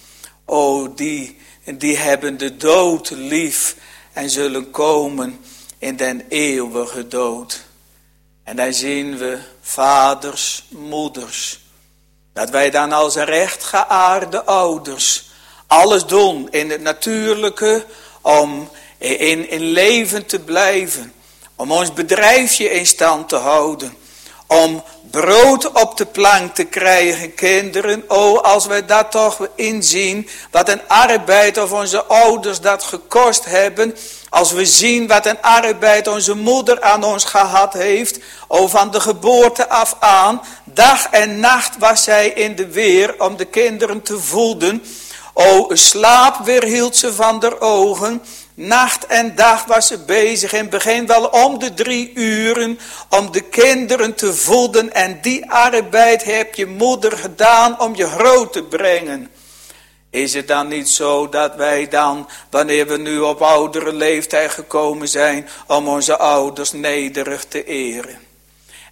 O 0.46 0.94
die, 0.94 1.40
die 1.64 1.98
hebben 1.98 2.38
de 2.38 2.58
dood 2.58 3.10
lief 3.10 3.76
en 4.14 4.30
zullen 4.30 4.72
komen 4.72 5.46
in 5.78 5.96
den 5.96 6.26
eeuwige 6.30 7.08
dood. 7.08 7.64
En 8.44 8.56
dan 8.56 8.74
zien 8.74 9.18
we 9.18 9.40
vaders, 9.66 10.64
moeders, 10.70 11.60
dat 12.34 12.50
wij 12.50 12.70
dan 12.70 12.92
als 12.92 13.16
rechtgeaarde 13.16 14.44
ouders 14.44 15.32
alles 15.68 16.06
doen 16.06 16.48
in 16.52 16.70
het 16.70 16.82
natuurlijke 16.82 17.86
om 18.22 18.70
in, 18.98 19.50
in 19.50 19.62
leven 19.62 20.26
te 20.26 20.40
blijven, 20.40 21.14
om 21.56 21.72
ons 21.72 21.94
bedrijfje 21.94 22.70
in 22.70 22.86
stand 22.86 23.30
te 23.30 23.36
houden, 23.36 23.98
om 24.54 24.84
brood 25.12 25.72
op 25.72 25.98
de 25.98 26.06
plank 26.06 26.56
te 26.56 26.64
krijgen, 26.64 27.36
kinderen. 27.36 28.04
Oh, 28.08 28.42
als 28.42 28.66
wij 28.66 28.86
dat 28.86 29.12
toch 29.12 29.48
inzien, 29.56 30.28
wat 30.52 30.70
een 30.70 30.82
arbeid 30.88 31.58
of 31.58 31.72
onze 31.72 32.04
ouders 32.04 32.62
dat 32.62 32.84
gekost 32.84 33.46
hebben. 33.46 33.96
Als 34.30 34.52
we 34.52 34.66
zien 34.66 35.08
wat 35.08 35.26
een 35.26 35.42
arbeid 35.42 36.08
onze 36.08 36.36
moeder 36.36 36.82
aan 36.82 37.04
ons 37.04 37.24
gehad 37.24 37.74
heeft. 37.74 38.20
Oh, 38.48 38.70
van 38.70 38.92
de 38.92 39.00
geboorte 39.00 39.70
af 39.70 39.96
aan. 40.00 40.42
Dag 40.64 41.08
en 41.10 41.40
nacht 41.40 41.78
was 41.78 42.04
zij 42.04 42.28
in 42.28 42.56
de 42.56 42.68
weer 42.68 43.16
om 43.18 43.38
de 43.38 43.46
kinderen 43.46 44.02
te 44.02 44.20
voeden. 44.20 44.84
O, 45.34 45.68
slaap 45.70 46.46
weerhield 46.46 46.96
ze 46.96 47.14
van 47.14 47.40
de 47.40 47.62
ogen. 47.62 48.22
Nacht 48.56 49.06
en 49.06 49.36
dag 49.36 49.66
was 49.66 49.88
ze 49.88 50.00
bezig. 50.00 50.54
In 50.54 50.60
het 50.60 50.70
begin 50.70 51.08
wel 51.08 51.26
om 51.26 51.60
de 51.60 51.74
drie 51.74 52.14
uren. 52.14 52.80
Om 53.10 53.32
de 53.32 53.42
kinderen 53.42 54.16
te 54.16 54.34
voeden. 54.34 54.94
En 54.94 55.20
die 55.22 55.52
arbeid 55.52 56.24
heb 56.24 56.56
je 56.56 56.66
moeder 56.66 57.18
gedaan 57.18 57.80
om 57.80 57.96
je 57.96 58.08
groot 58.08 58.54
te 58.54 58.64
brengen. 58.64 59.30
Is 60.10 60.34
het 60.34 60.48
dan 60.48 60.68
niet 60.68 60.90
zo 60.90 61.30
dat 61.30 61.56
wij 61.56 61.88
dan, 61.88 62.30
wanneer 62.50 62.88
we 62.88 62.98
nu 62.98 63.20
op 63.20 63.42
oudere 63.42 63.94
leeftijd 63.94 64.52
gekomen 64.52 65.08
zijn, 65.08 65.50
om 65.68 65.88
onze 65.88 66.18
ouders 66.18 66.72
nederig 66.72 67.46
te 67.46 67.64
eren? 67.66 68.33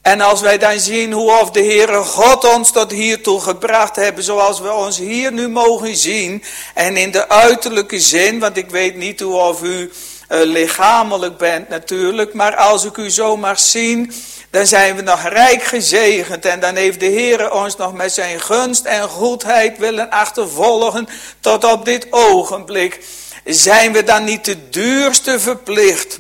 En 0.02 0.22
als 0.22 0.42
wij 0.42 0.58
dan 0.58 0.80
zien 0.80 1.12
hoe 1.12 1.40
of 1.40 1.52
de 1.52 1.60
Heere 1.60 2.04
God 2.04 2.54
ons 2.56 2.72
tot 2.72 2.92
hiertoe 2.92 3.42
gebracht 3.42 3.96
hebben, 3.96 4.24
zoals 4.24 4.60
we 4.60 4.74
ons 4.74 4.98
hier 4.98 5.32
nu 5.32 5.48
mogen 5.48 5.96
zien, 5.96 6.44
en 6.74 6.98
in 6.98 7.12
de 7.12 7.30
uiterlijke 7.30 8.00
zin, 8.00 8.40
want 8.40 8.58
ik 8.58 8.70
weet 8.70 8.96
niet 8.96 9.20
hoe 9.20 9.36
of 9.36 9.64
u 9.64 9.92
uh, 10.30 10.40
lichamelijk 10.44 11.38
bent 11.38 11.70
natuurlijk, 11.70 12.34
maar 12.34 12.56
als 12.56 12.86
ik 12.86 12.98
u 12.98 13.10
zo 13.10 13.38
mag 13.38 13.60
zien, 13.60 14.14
dan 14.50 14.68
zijn 14.68 14.96
we 14.96 15.02
nog 15.02 15.28
rijk 15.28 15.64
gezegend 15.64 16.46
en 16.46 16.60
dan 16.60 16.76
heeft 16.76 17.00
de 17.00 17.06
Heere 17.06 17.54
ons 17.54 17.76
nog 17.76 17.94
met 17.94 18.12
zijn 18.12 18.40
gunst 18.40 18.86
en 18.86 19.10
goedheid 19.10 19.78
willen 19.78 20.10
achtervolgen 20.10 21.08
tot 21.40 21.64
op 21.64 21.86
dit 21.86 22.08
ogenblik. 22.10 23.06
Zijn 23.46 23.94
we 23.94 24.04
dan 24.04 24.24
niet 24.24 24.46
de 24.46 24.70
duurste 24.70 25.40
verplicht, 25.40 26.20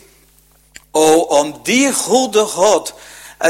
o 0.92 1.20
om 1.20 1.60
die 1.64 1.94
goede 1.94 2.46
God 2.46 2.94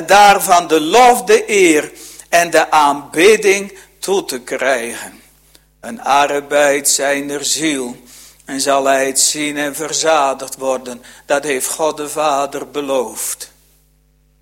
daarvan 0.05 0.67
de 0.67 0.79
lof, 0.79 1.23
de 1.23 1.49
eer 1.49 1.91
en 2.29 2.49
de 2.49 2.71
aanbidding 2.71 3.77
toe 3.99 4.25
te 4.25 4.39
krijgen. 4.39 5.21
Een 5.79 6.01
arbeid 6.01 6.89
zijner 6.89 7.45
ziel 7.45 7.95
en 8.45 8.61
zal 8.61 8.85
hij 8.85 9.05
het 9.05 9.19
zien 9.19 9.57
en 9.57 9.75
verzadigd 9.75 10.57
worden. 10.57 11.01
Dat 11.25 11.43
heeft 11.43 11.67
God 11.67 11.97
de 11.97 12.09
Vader 12.09 12.69
beloofd. 12.69 13.51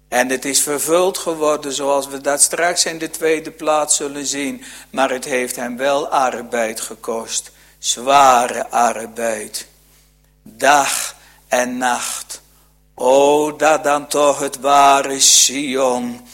En 0.08 0.30
het 0.30 0.46
is 0.46 0.62
vervuld 0.62 1.18
geworden 1.18 1.74
zoals 1.74 2.08
we 2.08 2.22
dat 2.22 2.42
straks 2.42 2.86
in 2.86 2.98
de 2.98 3.10
tweede 3.10 3.52
plaats 3.52 3.96
zullen 3.96 4.26
zien. 4.26 4.64
Maar 4.90 5.10
het 5.10 5.26
heeft 5.26 5.56
hem 5.56 5.78
wel 5.78 6.08
arbeid 6.08 6.82
gekost. 6.82 7.52
Zware 7.78 8.70
arbeid. 8.70 9.68
Dag 10.44 11.16
en 11.48 11.78
nacht. 11.78 12.42
O, 13.02 13.56
dat 13.56 13.84
dan 13.84 14.08
toch 14.08 14.40
het 14.40 14.60
ware 14.60 15.20
Sion 15.20 16.28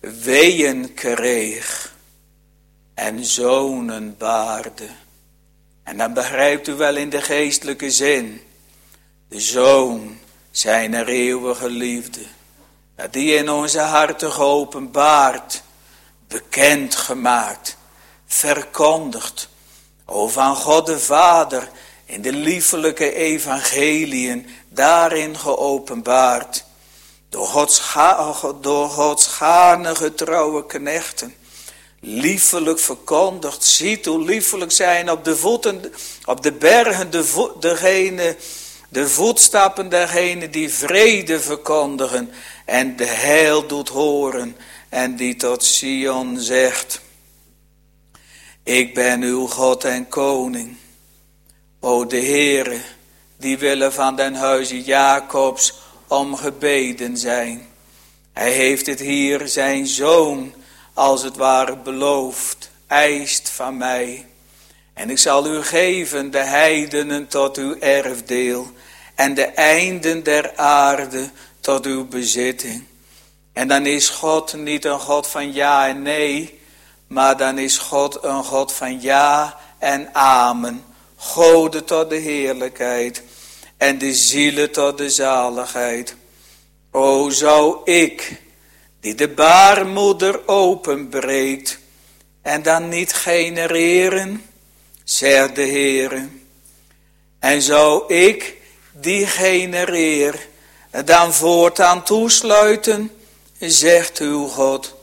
weeën 0.00 0.94
kreeg 0.94 1.94
en 2.94 3.24
zonen 3.24 4.16
baarde. 4.18 4.88
En 5.82 5.96
dan 5.96 6.12
begrijpt 6.12 6.68
u 6.68 6.74
wel 6.74 6.96
in 6.96 7.10
de 7.10 7.20
geestelijke 7.20 7.90
zin, 7.90 8.42
de 9.28 9.40
zoon 9.40 10.18
zijn 10.50 10.94
er 10.94 11.08
eeuwige 11.08 11.70
liefde, 11.70 12.22
dat 12.94 13.12
die 13.12 13.34
in 13.34 13.50
onze 13.50 13.80
harten 13.80 14.32
geopenbaard, 14.32 15.62
bekend 16.28 16.94
gemaakt, 16.94 17.76
verkondigd, 18.26 19.48
o 20.04 20.28
van 20.28 20.56
God 20.56 20.86
de 20.86 20.98
Vader, 20.98 21.68
in 22.06 22.22
de 22.22 22.32
liefelijke 22.32 23.14
evangeliën 23.14 24.46
daarin 24.68 25.38
geopenbaard. 25.38 26.64
Door 27.28 27.46
Gods, 27.46 27.94
door 28.60 28.88
Gods 28.88 29.38
trouwe 30.14 30.66
knechten. 30.66 31.34
Liefelijk 32.00 32.78
verkondigd. 32.78 33.64
Ziet 33.64 34.06
hoe 34.06 34.24
liefelijk 34.24 34.72
zijn 34.72 35.10
op 35.10 35.24
de 35.24 35.36
voeten, 35.36 35.92
op 36.24 36.42
de 36.42 36.52
bergen, 36.52 37.10
de 37.10 37.52
degene, 37.60 38.36
de 38.88 39.08
voetstappen 39.08 39.88
dergenen 39.88 40.50
die 40.50 40.72
vrede 40.72 41.40
verkondigen. 41.40 42.30
En 42.64 42.96
de 42.96 43.04
heil 43.04 43.66
doet 43.66 43.88
horen. 43.88 44.56
En 44.88 45.16
die 45.16 45.36
tot 45.36 45.64
Sion 45.64 46.40
zegt. 46.40 47.00
Ik 48.62 48.94
ben 48.94 49.22
uw 49.22 49.46
God 49.46 49.84
en 49.84 50.08
koning. 50.08 50.76
O 51.86 52.06
de 52.06 52.20
Heere 52.20 52.80
die 53.36 53.58
willen 53.58 53.92
van 53.92 54.16
den 54.16 54.34
huize 54.34 54.82
Jacobs 54.82 55.74
om 56.06 56.36
gebeden 56.36 57.16
zijn. 57.16 57.66
Hij 58.32 58.50
heeft 58.50 58.86
het 58.86 59.00
hier 59.00 59.48
zijn 59.48 59.86
zoon 59.86 60.54
als 60.94 61.22
het 61.22 61.36
ware 61.36 61.76
beloofd, 61.76 62.70
eist 62.86 63.48
van 63.48 63.76
mij. 63.76 64.26
En 64.94 65.10
ik 65.10 65.18
zal 65.18 65.46
u 65.46 65.62
geven 65.62 66.30
de 66.30 66.38
heidenen 66.38 67.28
tot 67.28 67.56
uw 67.56 67.78
erfdeel 67.78 68.70
en 69.14 69.34
de 69.34 69.44
einden 69.44 70.22
der 70.22 70.56
aarde 70.56 71.30
tot 71.60 71.86
uw 71.86 72.08
bezitting. 72.08 72.84
En 73.52 73.68
dan 73.68 73.86
is 73.86 74.08
God 74.08 74.54
niet 74.54 74.84
een 74.84 75.00
God 75.00 75.26
van 75.26 75.52
ja 75.52 75.88
en 75.88 76.02
nee, 76.02 76.60
maar 77.06 77.36
dan 77.36 77.58
is 77.58 77.78
God 77.78 78.24
een 78.24 78.44
God 78.44 78.72
van 78.72 79.00
ja 79.00 79.58
en 79.78 80.14
amen. 80.14 80.84
Gode 81.16 81.84
tot 81.84 82.10
de 82.10 82.16
heerlijkheid 82.16 83.22
en 83.76 83.98
de 83.98 84.14
zielen 84.14 84.72
tot 84.72 84.98
de 84.98 85.10
zaligheid. 85.10 86.16
O 86.90 87.30
zou 87.30 87.76
ik, 87.84 88.40
die 89.00 89.14
de 89.14 89.28
baarmoeder 89.28 90.48
openbreekt, 90.48 91.78
en 92.42 92.62
dan 92.62 92.88
niet 92.88 93.12
genereren, 93.12 94.44
zegt 95.04 95.54
de 95.54 95.66
Heere. 95.66 96.28
En 97.38 97.62
zou 97.62 98.14
ik, 98.14 98.54
die 98.92 99.26
genereer, 99.26 100.48
dan 101.04 101.34
voortaan 101.34 102.04
toesluiten, 102.04 103.10
zegt 103.58 104.18
uw 104.18 104.46
God. 104.46 104.94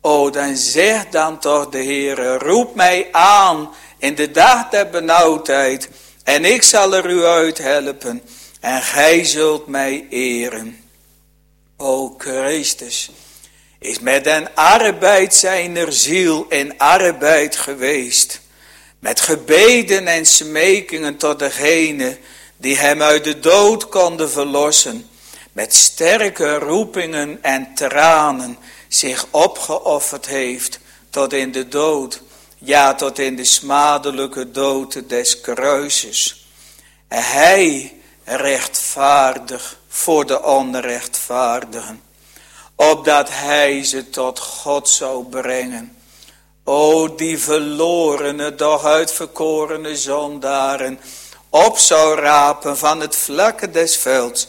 O, 0.00 0.30
dan 0.30 0.56
zegt 0.56 1.12
dan 1.12 1.38
toch 1.38 1.68
de 1.68 1.84
Heere, 1.84 2.38
roep 2.38 2.74
mij 2.74 3.08
aan 3.12 3.70
in 3.98 4.14
de 4.14 4.30
dag 4.30 4.68
der 4.68 4.90
benauwdheid, 4.90 5.88
en 6.24 6.44
ik 6.44 6.62
zal 6.62 6.94
er 6.94 7.10
u 7.10 7.24
uit 7.24 7.58
helpen. 7.58 8.22
En 8.60 8.82
gij 8.82 9.24
zult 9.24 9.66
mij 9.66 10.06
eren. 10.10 10.84
O 11.76 12.14
Christus 12.18 13.10
is 13.78 13.98
met 13.98 14.24
den 14.24 14.54
arbeid 14.54 15.34
zijner 15.34 15.92
ziel 15.92 16.46
in 16.48 16.78
arbeid 16.78 17.56
geweest. 17.56 18.40
Met 18.98 19.20
gebeden 19.20 20.06
en 20.06 20.26
smekingen 20.26 21.16
tot 21.16 21.38
degene 21.38 22.18
die 22.56 22.76
hem 22.76 23.02
uit 23.02 23.24
de 23.24 23.40
dood 23.40 23.88
konden 23.88 24.30
verlossen. 24.30 25.08
Met 25.52 25.74
sterke 25.74 26.54
roepingen 26.54 27.38
en 27.42 27.74
tranen 27.74 28.58
zich 28.88 29.26
opgeofferd 29.30 30.26
heeft 30.26 30.78
tot 31.10 31.32
in 31.32 31.52
de 31.52 31.68
dood 31.68 32.22
ja 32.58 32.94
tot 32.94 33.18
in 33.18 33.36
de 33.36 33.44
smadelijke 33.44 34.50
dood 34.50 35.08
des 35.08 35.40
kruises. 35.40 36.46
Hij 37.08 37.94
rechtvaardig 38.24 39.78
voor 39.88 40.26
de 40.26 40.42
onrechtvaardigen, 40.42 42.02
opdat 42.74 43.28
hij 43.30 43.84
ze 43.84 44.10
tot 44.10 44.38
God 44.38 44.88
zou 44.88 45.24
brengen. 45.24 45.96
O 46.64 47.14
die 47.14 47.38
verlorene, 47.38 48.54
doch 48.54 48.84
uitverkorene 48.84 49.96
zondaren, 49.96 51.00
op 51.48 51.78
zou 51.78 52.20
rapen 52.20 52.78
van 52.78 53.00
het 53.00 53.16
vlakke 53.16 53.70
des 53.70 53.96
velds, 53.96 54.48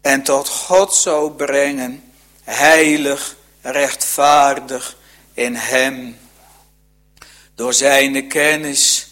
en 0.00 0.22
tot 0.22 0.48
God 0.48 0.94
zou 0.94 1.30
brengen, 1.30 2.12
heilig, 2.44 3.36
rechtvaardig 3.60 4.96
in 5.34 5.54
hem 5.54 6.18
door 7.56 7.74
zijn 7.74 8.28
kennis. 8.28 9.08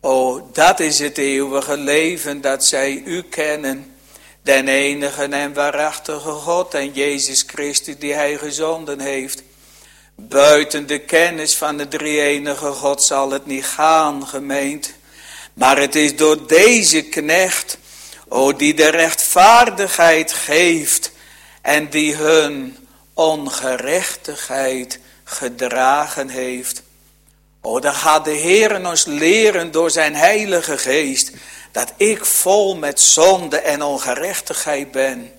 O, 0.00 0.48
dat 0.52 0.80
is 0.80 0.98
het 0.98 1.18
eeuwige 1.18 1.76
leven 1.76 2.40
dat 2.40 2.64
zij 2.64 3.02
u 3.04 3.22
kennen. 3.22 3.94
Den 4.42 4.68
enige 4.68 5.24
en 5.24 5.54
waarachtige 5.54 6.30
God 6.30 6.74
en 6.74 6.92
Jezus 6.92 7.44
Christus 7.46 7.98
die 7.98 8.12
hij 8.12 8.36
gezonden 8.36 9.00
heeft. 9.00 9.42
Buiten 10.14 10.86
de 10.86 10.98
kennis 10.98 11.56
van 11.56 11.76
de 11.76 11.88
drie 11.88 12.20
enige 12.20 12.70
God 12.70 13.02
zal 13.02 13.30
het 13.30 13.46
niet 13.46 13.64
gaan, 13.64 14.26
gemeend. 14.26 14.92
Maar 15.54 15.78
het 15.78 15.94
is 15.94 16.16
door 16.16 16.46
deze 16.46 17.02
knecht, 17.02 17.78
o 18.28 18.56
die 18.56 18.74
de 18.74 18.88
rechtvaardigheid 18.88 20.32
geeft 20.32 21.12
en 21.62 21.90
die 21.90 22.14
hun 22.14 22.76
ongerechtigheid 23.14 24.98
gedragen 25.24 26.28
heeft. 26.28 26.82
Oh, 27.62 27.80
dan 27.80 27.94
gaat 27.94 28.24
de 28.24 28.30
Heer 28.30 28.86
ons 28.86 29.04
leren 29.04 29.70
door 29.70 29.90
zijn 29.90 30.14
heilige 30.14 30.78
geest. 30.78 31.32
Dat 31.72 31.92
ik 31.96 32.24
vol 32.24 32.76
met 32.76 33.00
zonde 33.00 33.58
en 33.60 33.82
ongerechtigheid 33.82 34.90
ben. 34.90 35.32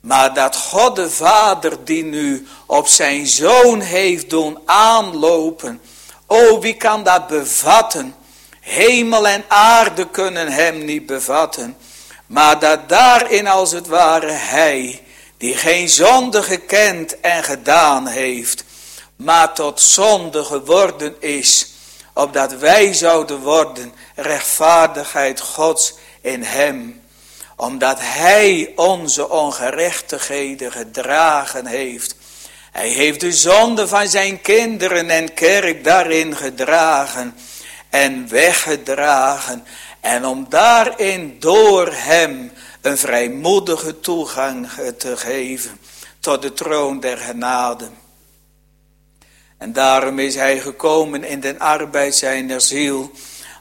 Maar 0.00 0.34
dat 0.34 0.56
God 0.56 0.96
de 0.96 1.10
Vader 1.10 1.84
die 1.84 2.04
nu 2.04 2.46
op 2.66 2.86
zijn 2.86 3.26
Zoon 3.26 3.80
heeft 3.80 4.30
doen 4.30 4.58
aanlopen. 4.64 5.80
Oh, 6.26 6.60
wie 6.60 6.76
kan 6.76 7.02
dat 7.02 7.26
bevatten? 7.26 8.14
Hemel 8.60 9.28
en 9.28 9.44
aarde 9.48 10.10
kunnen 10.10 10.48
hem 10.48 10.84
niet 10.84 11.06
bevatten. 11.06 11.76
Maar 12.26 12.58
dat 12.58 12.88
daarin 12.88 13.46
als 13.46 13.72
het 13.72 13.86
ware 13.86 14.30
hij, 14.30 15.02
die 15.36 15.54
geen 15.54 15.88
zonde 15.88 16.42
gekend 16.42 17.20
en 17.20 17.44
gedaan 17.44 18.06
heeft, 18.06 18.64
maar 19.16 19.54
tot 19.54 19.80
zonde 19.80 20.44
geworden 20.44 21.20
is, 21.20 21.70
opdat 22.14 22.52
wij 22.52 22.94
zouden 22.94 23.40
worden 23.40 23.92
rechtvaardigheid 24.14 25.40
Gods 25.40 25.94
in 26.20 26.42
hem, 26.42 27.02
omdat 27.56 27.98
hij 28.00 28.72
onze 28.76 29.30
ongerechtigheden 29.30 30.72
gedragen 30.72 31.66
heeft, 31.66 32.16
Hij 32.76 32.88
heeft 32.88 33.20
de 33.20 33.32
zonde 33.32 33.88
van 33.88 34.08
zijn 34.08 34.40
kinderen 34.40 35.10
en 35.10 35.34
kerk 35.34 35.84
daarin 35.84 36.36
gedragen 36.36 37.34
en 37.90 38.28
weggedragen. 38.28 39.64
En 40.00 40.26
om 40.26 40.46
daarin 40.48 41.36
door 41.40 41.88
hem 41.92 42.52
een 42.80 42.98
vrijmoedige 42.98 44.00
toegang 44.00 44.68
te 44.98 45.16
geven 45.16 45.80
tot 46.20 46.42
de 46.42 46.52
troon 46.52 47.00
der 47.00 47.18
genade. 47.18 47.88
En 49.58 49.72
daarom 49.72 50.18
is 50.18 50.34
hij 50.34 50.60
gekomen 50.60 51.24
in 51.24 51.40
den 51.40 51.58
arbeid 51.58 52.14
zijner 52.14 52.60
ziel 52.60 53.10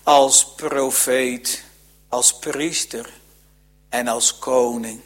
als 0.03 0.53
profeet, 0.55 1.63
als 2.09 2.39
priester 2.39 3.09
en 3.89 4.07
als 4.07 4.39
koning. 4.39 5.01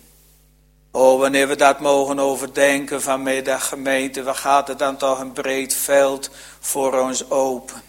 Oh, 0.92 1.20
wanneer 1.20 1.48
we 1.48 1.56
dat 1.56 1.80
mogen 1.80 2.20
overdenken 2.20 3.02
vanmiddag 3.02 3.68
gemeente, 3.68 4.24
wat 4.24 4.38
gaat 4.38 4.70
er 4.70 4.78
dan 4.78 4.98
toch 4.98 5.20
een 5.20 5.32
breed 5.32 5.74
veld 5.74 6.30
voor 6.60 7.00
ons 7.00 7.30
open. 7.30 7.82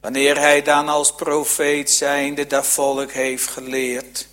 Wanneer 0.00 0.38
hij 0.38 0.62
dan 0.62 0.88
als 0.88 1.14
profeet 1.14 1.90
zijnde 1.90 2.46
dat 2.46 2.66
volk 2.66 3.12
heeft 3.12 3.48
geleerd. 3.48 4.28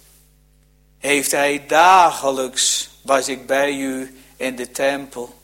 Heeft 0.97 1.31
hij 1.31 1.65
dagelijks, 1.67 2.89
was 3.01 3.27
ik 3.27 3.45
bij 3.47 3.73
u 3.73 4.23
in 4.35 4.55
de 4.55 4.71
tempel, 4.71 5.35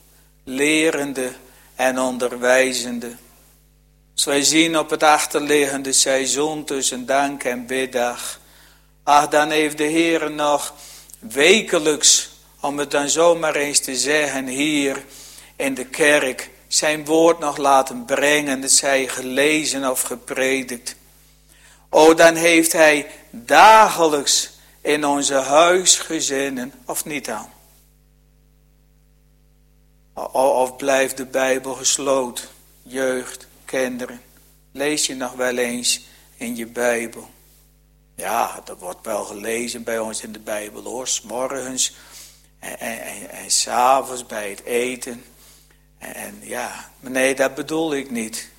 lerende 0.43 1.34
en 1.80 2.00
onderwijzende. 2.00 3.15
Als 4.15 4.26
wij 4.26 4.44
zien 4.44 4.78
op 4.78 4.89
het 4.89 5.04
achterliggende 5.04 5.94
seizoen 5.94 6.63
tussen 6.63 7.06
dank 7.06 7.44
en 7.44 7.65
biddag. 7.65 8.39
Ach, 9.04 9.28
dan 9.28 9.50
heeft 9.50 9.78
de 9.78 9.84
Heer 9.84 10.32
nog 10.32 10.74
wekelijks, 11.20 12.30
om 12.60 12.80
het 12.80 12.92
dan 12.92 13.10
zomaar 13.10 13.56
eens 13.56 13.80
te 13.80 13.96
zeggen, 13.96 14.48
hier 14.48 15.04
in 15.56 15.74
de 15.74 15.86
kerk 15.86 16.50
zijn 16.68 17.06
woord 17.06 17.39
nog 17.39 17.58
laten 17.58 18.06
brengen, 18.06 18.62
dat 18.62 18.72
zij 18.72 19.08
gelezen 19.08 19.89
of 19.92 20.02
gepredikt. 20.02 20.96
O, 21.89 22.13
dan 22.13 22.36
heeft 22.36 22.72
hij 22.72 23.08
dagelijks 23.32 24.52
in 24.82 25.06
onze 25.06 25.34
huisgezinnen, 25.36 26.74
of 26.86 27.06
niet 27.06 27.30
aan. 27.30 27.59
Of 30.27 30.75
blijft 30.75 31.17
de 31.17 31.25
Bijbel 31.25 31.73
gesloten, 31.73 32.47
jeugd, 32.82 33.47
kinderen. 33.65 34.21
Lees 34.71 35.05
je 35.05 35.15
nog 35.15 35.34
wel 35.34 35.58
eens 35.58 36.01
in 36.36 36.55
je 36.55 36.65
Bijbel. 36.65 37.29
Ja, 38.15 38.62
dat 38.65 38.79
wordt 38.79 39.05
wel 39.05 39.23
gelezen 39.23 39.84
bij 39.84 39.99
ons 39.99 40.23
in 40.23 40.32
de 40.32 40.39
Bijbel 40.39 40.84
hoor. 40.84 41.08
S'morgens 41.08 41.95
en, 42.60 42.79
en, 42.79 43.29
en, 43.29 43.51
s'avonds 43.51 44.25
bij 44.25 44.49
het 44.49 44.63
eten. 44.63 45.23
En, 45.97 46.13
en, 46.13 46.39
ja, 46.41 46.89
maar 46.99 47.12
nee, 47.12 47.36
dat 47.36 47.55
bedoel 47.55 47.93
ik 47.93 48.12
niet. 48.12 48.49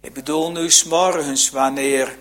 Ik 0.00 0.12
bedoel 0.12 0.50
nu 0.50 0.70
s'morgens 0.70 1.50
wanneer, 1.50 2.18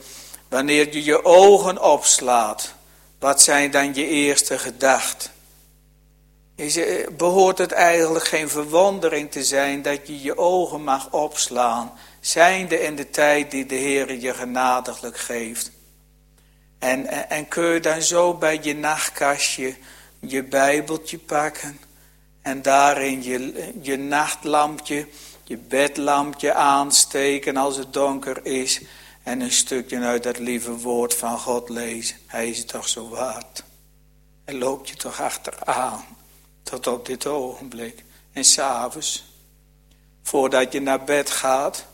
wanneer 0.50 0.94
je 0.94 1.04
je 1.04 1.26
ogen 1.26 1.82
opslaat. 1.82 2.74
Wat 3.20 3.42
zijn 3.42 3.72
dan 3.72 3.94
je 3.94 4.08
eerste 4.08 4.60
gedachten? 4.60 5.32
Is, 6.56 6.80
behoort 7.18 7.58
het 7.58 7.72
eigenlijk 7.72 8.28
geen 8.28 8.50
verwondering 8.50 9.32
te 9.32 9.44
zijn 9.44 9.82
dat 9.82 10.08
je 10.08 10.22
je 10.22 10.38
ogen 10.38 10.84
mag 10.84 11.12
opslaan, 11.12 11.94
zijnde 12.20 12.82
in 12.82 12.96
de 12.96 13.10
tijd 13.10 13.52
die 13.52 13.66
de 13.66 13.76
Heer 13.76 14.14
je 14.20 14.34
genadiglijk 14.34 15.18
geeft. 15.18 15.72
En, 16.80 17.08
en, 17.08 17.30
en 17.30 17.48
kun 17.48 17.66
je 17.66 17.80
dan 17.80 18.02
zo 18.02 18.34
bij 18.34 18.60
je 18.62 18.76
nachtkastje 18.76 19.76
je 20.20 20.44
bijbeltje 20.44 21.18
pakken 21.18 21.80
en 22.42 22.62
daarin 22.62 23.24
je, 23.24 23.72
je 23.82 23.98
nachtlampje, 23.98 25.08
je 25.44 25.58
bedlampje 25.58 26.54
aansteken 26.54 27.58
als 27.58 27.78
het 27.78 27.94
donker 27.94 28.46
is 28.46 28.82
en 29.24 29.42
een 29.42 29.52
stukje 29.52 30.00
uit 30.00 30.24
dat 30.24 30.40
lieve 30.40 30.78
woord 30.78 31.14
van 31.14 31.40
God 31.40 31.70
lezen. 31.70 32.18
Hij 32.26 32.50
is 32.50 32.66
toch 32.66 32.88
zo 32.88 33.10
waard. 33.10 33.64
En 34.46 34.58
loopt 34.58 34.90
je 34.90 34.96
toch 34.96 35.22
achteraan 35.22 36.06
tot 36.64 36.88
op 36.88 37.06
dit 37.06 37.26
ogenblik. 37.26 38.04
En 38.32 38.44
s'avonds, 38.44 39.24
voordat 40.22 40.74
je 40.74 40.82
naar 40.82 41.04
bed 41.04 41.30
gaat, 41.30 41.86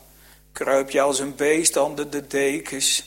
kruip 0.52 0.90
je 0.90 1.00
als 1.00 1.18
een 1.18 1.34
beest 1.34 1.76
onder 1.76 2.10
de 2.10 2.26
dekens 2.26 3.04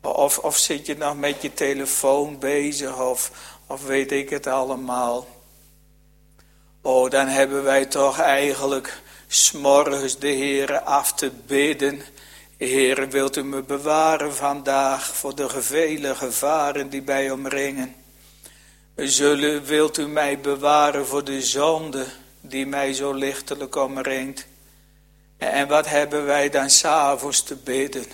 of, 0.00 0.38
of 0.38 0.56
zit 0.56 0.86
je 0.86 0.96
nog 0.96 1.16
met 1.16 1.42
je 1.42 1.54
telefoon 1.54 2.38
bezig 2.38 3.00
of, 3.00 3.30
of 3.66 3.84
weet 3.84 4.12
ik 4.12 4.30
het 4.30 4.46
allemaal. 4.46 5.26
Oh, 6.82 7.10
dan 7.10 7.26
hebben 7.26 7.62
wij 7.62 7.86
toch 7.86 8.18
eigenlijk 8.18 9.02
s'morgens 9.26 10.18
de 10.18 10.32
Heere 10.32 10.82
af 10.82 11.12
te 11.12 11.30
bidden. 11.46 12.02
Heere, 12.58 13.06
wilt 13.06 13.36
u 13.36 13.44
me 13.44 13.62
bewaren 13.62 14.34
vandaag 14.34 15.16
voor 15.16 15.34
de 15.34 15.62
vele 15.62 16.14
gevaren 16.14 16.90
die 16.90 17.02
bij 17.02 17.30
omringen. 17.30 17.94
Zullen, 18.96 19.64
wilt 19.64 19.98
u 19.98 20.06
mij 20.06 20.40
bewaren 20.40 21.06
voor 21.06 21.24
de 21.24 21.42
zonde 21.42 22.06
die 22.40 22.66
mij 22.66 22.92
zo 22.92 23.12
lichtelijk 23.12 23.76
omringt. 23.76 24.46
En 25.38 25.68
wat 25.68 25.88
hebben 25.88 26.24
wij 26.24 26.50
dan 26.50 26.70
s'avonds 26.70 27.42
te 27.42 27.56
bidden? 27.56 28.04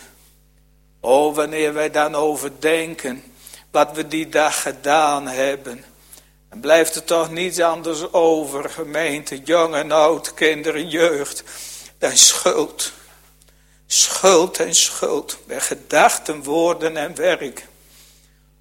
Oh, 1.01 1.35
wanneer 1.35 1.75
wij 1.75 1.91
dan 1.91 2.15
overdenken 2.15 3.23
wat 3.71 3.93
we 3.93 4.09
die 4.09 4.29
dag 4.29 4.63
gedaan 4.63 5.29
hebben. 5.29 5.85
Dan 6.51 6.61
blijft 6.61 6.95
er 6.95 7.05
toch 7.05 7.31
niets 7.31 7.61
anders 7.61 8.13
over, 8.13 8.71
gemeente, 8.71 9.41
jong 9.41 9.75
en 9.75 9.93
oud, 9.93 10.35
kinderen, 10.35 10.89
jeugd, 10.89 11.45
dan 11.99 12.17
schuld. 12.17 12.93
Schuld 13.87 14.59
en 14.59 14.75
schuld, 14.75 15.39
bij 15.47 15.61
gedachten, 15.61 16.43
woorden 16.43 16.97
en 16.97 17.15
werk. 17.15 17.67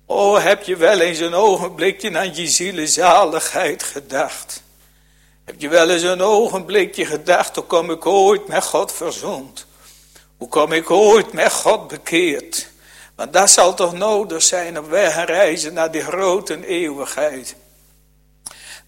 Oh, 0.05 0.43
heb 0.43 0.63
je 0.63 0.75
wel 0.75 0.99
eens 0.99 1.19
een 1.19 1.33
ogenblikje 1.33 2.17
aan 2.17 2.35
je 2.35 2.47
zielenzaligheid 2.47 3.83
gedacht? 3.83 4.63
Heb 5.45 5.61
je 5.61 5.69
wel 5.69 5.89
eens 5.89 6.01
een 6.01 6.21
ogenblikje 6.21 7.05
gedacht, 7.05 7.55
hoe 7.55 7.65
kom 7.65 7.91
ik 7.91 8.05
ooit 8.05 8.47
met 8.47 8.63
God 8.63 8.91
verzond? 8.91 9.65
Hoe 10.37 10.47
kom 10.47 10.71
ik 10.71 10.91
ooit 10.91 11.33
met 11.33 11.51
God 11.51 11.87
bekeerd? 11.87 12.67
Want 13.15 13.33
dat 13.33 13.49
zal 13.49 13.73
toch 13.73 13.93
nodig 13.93 14.43
zijn 14.43 14.79
op 14.79 14.89
weg 14.89 15.25
reizen 15.25 15.73
naar 15.73 15.91
die 15.91 16.01
grote 16.01 16.67
eeuwigheid. 16.67 17.55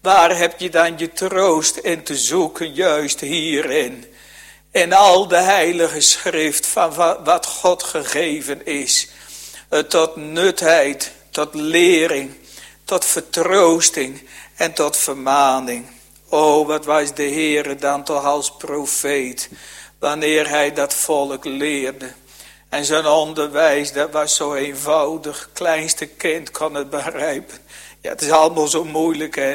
Waar 0.02 0.36
heb 0.36 0.60
je 0.60 0.70
dan 0.70 0.98
je 0.98 1.12
troost 1.12 1.76
in 1.76 2.02
te 2.02 2.16
zoeken, 2.16 2.74
juist 2.74 3.20
hierin? 3.20 4.04
In 4.70 4.92
al 4.92 5.28
de 5.28 5.36
heilige 5.36 6.00
schrift 6.00 6.66
van 6.66 6.94
wat 7.24 7.46
God 7.46 7.82
gegeven 7.82 8.66
is. 8.66 9.08
Eh, 9.68 9.80
tot 9.80 10.16
nutheid, 10.16 11.12
tot 11.30 11.54
lering, 11.54 12.34
tot 12.84 13.04
vertroosting 13.04 14.28
en 14.56 14.72
tot 14.72 14.96
vermaning. 14.96 15.86
O, 16.28 16.66
wat 16.66 16.84
was 16.84 17.14
de 17.14 17.22
Heere 17.22 17.76
dan 17.76 18.04
toch 18.04 18.24
als 18.24 18.56
profeet 18.56 19.48
wanneer 19.98 20.48
hij 20.48 20.72
dat 20.72 20.94
volk 20.94 21.44
leerde. 21.44 22.12
En 22.68 22.84
zijn 22.84 23.06
onderwijs, 23.06 23.92
dat 23.92 24.10
was 24.10 24.36
zo 24.36 24.54
eenvoudig. 24.54 25.50
Kleinste 25.52 26.06
kind 26.06 26.50
kon 26.50 26.74
het 26.74 26.90
begrijpen. 26.90 27.58
Ja, 28.00 28.10
het 28.10 28.22
is 28.22 28.30
allemaal 28.30 28.68
zo 28.68 28.84
moeilijk, 28.84 29.36
hè. 29.36 29.54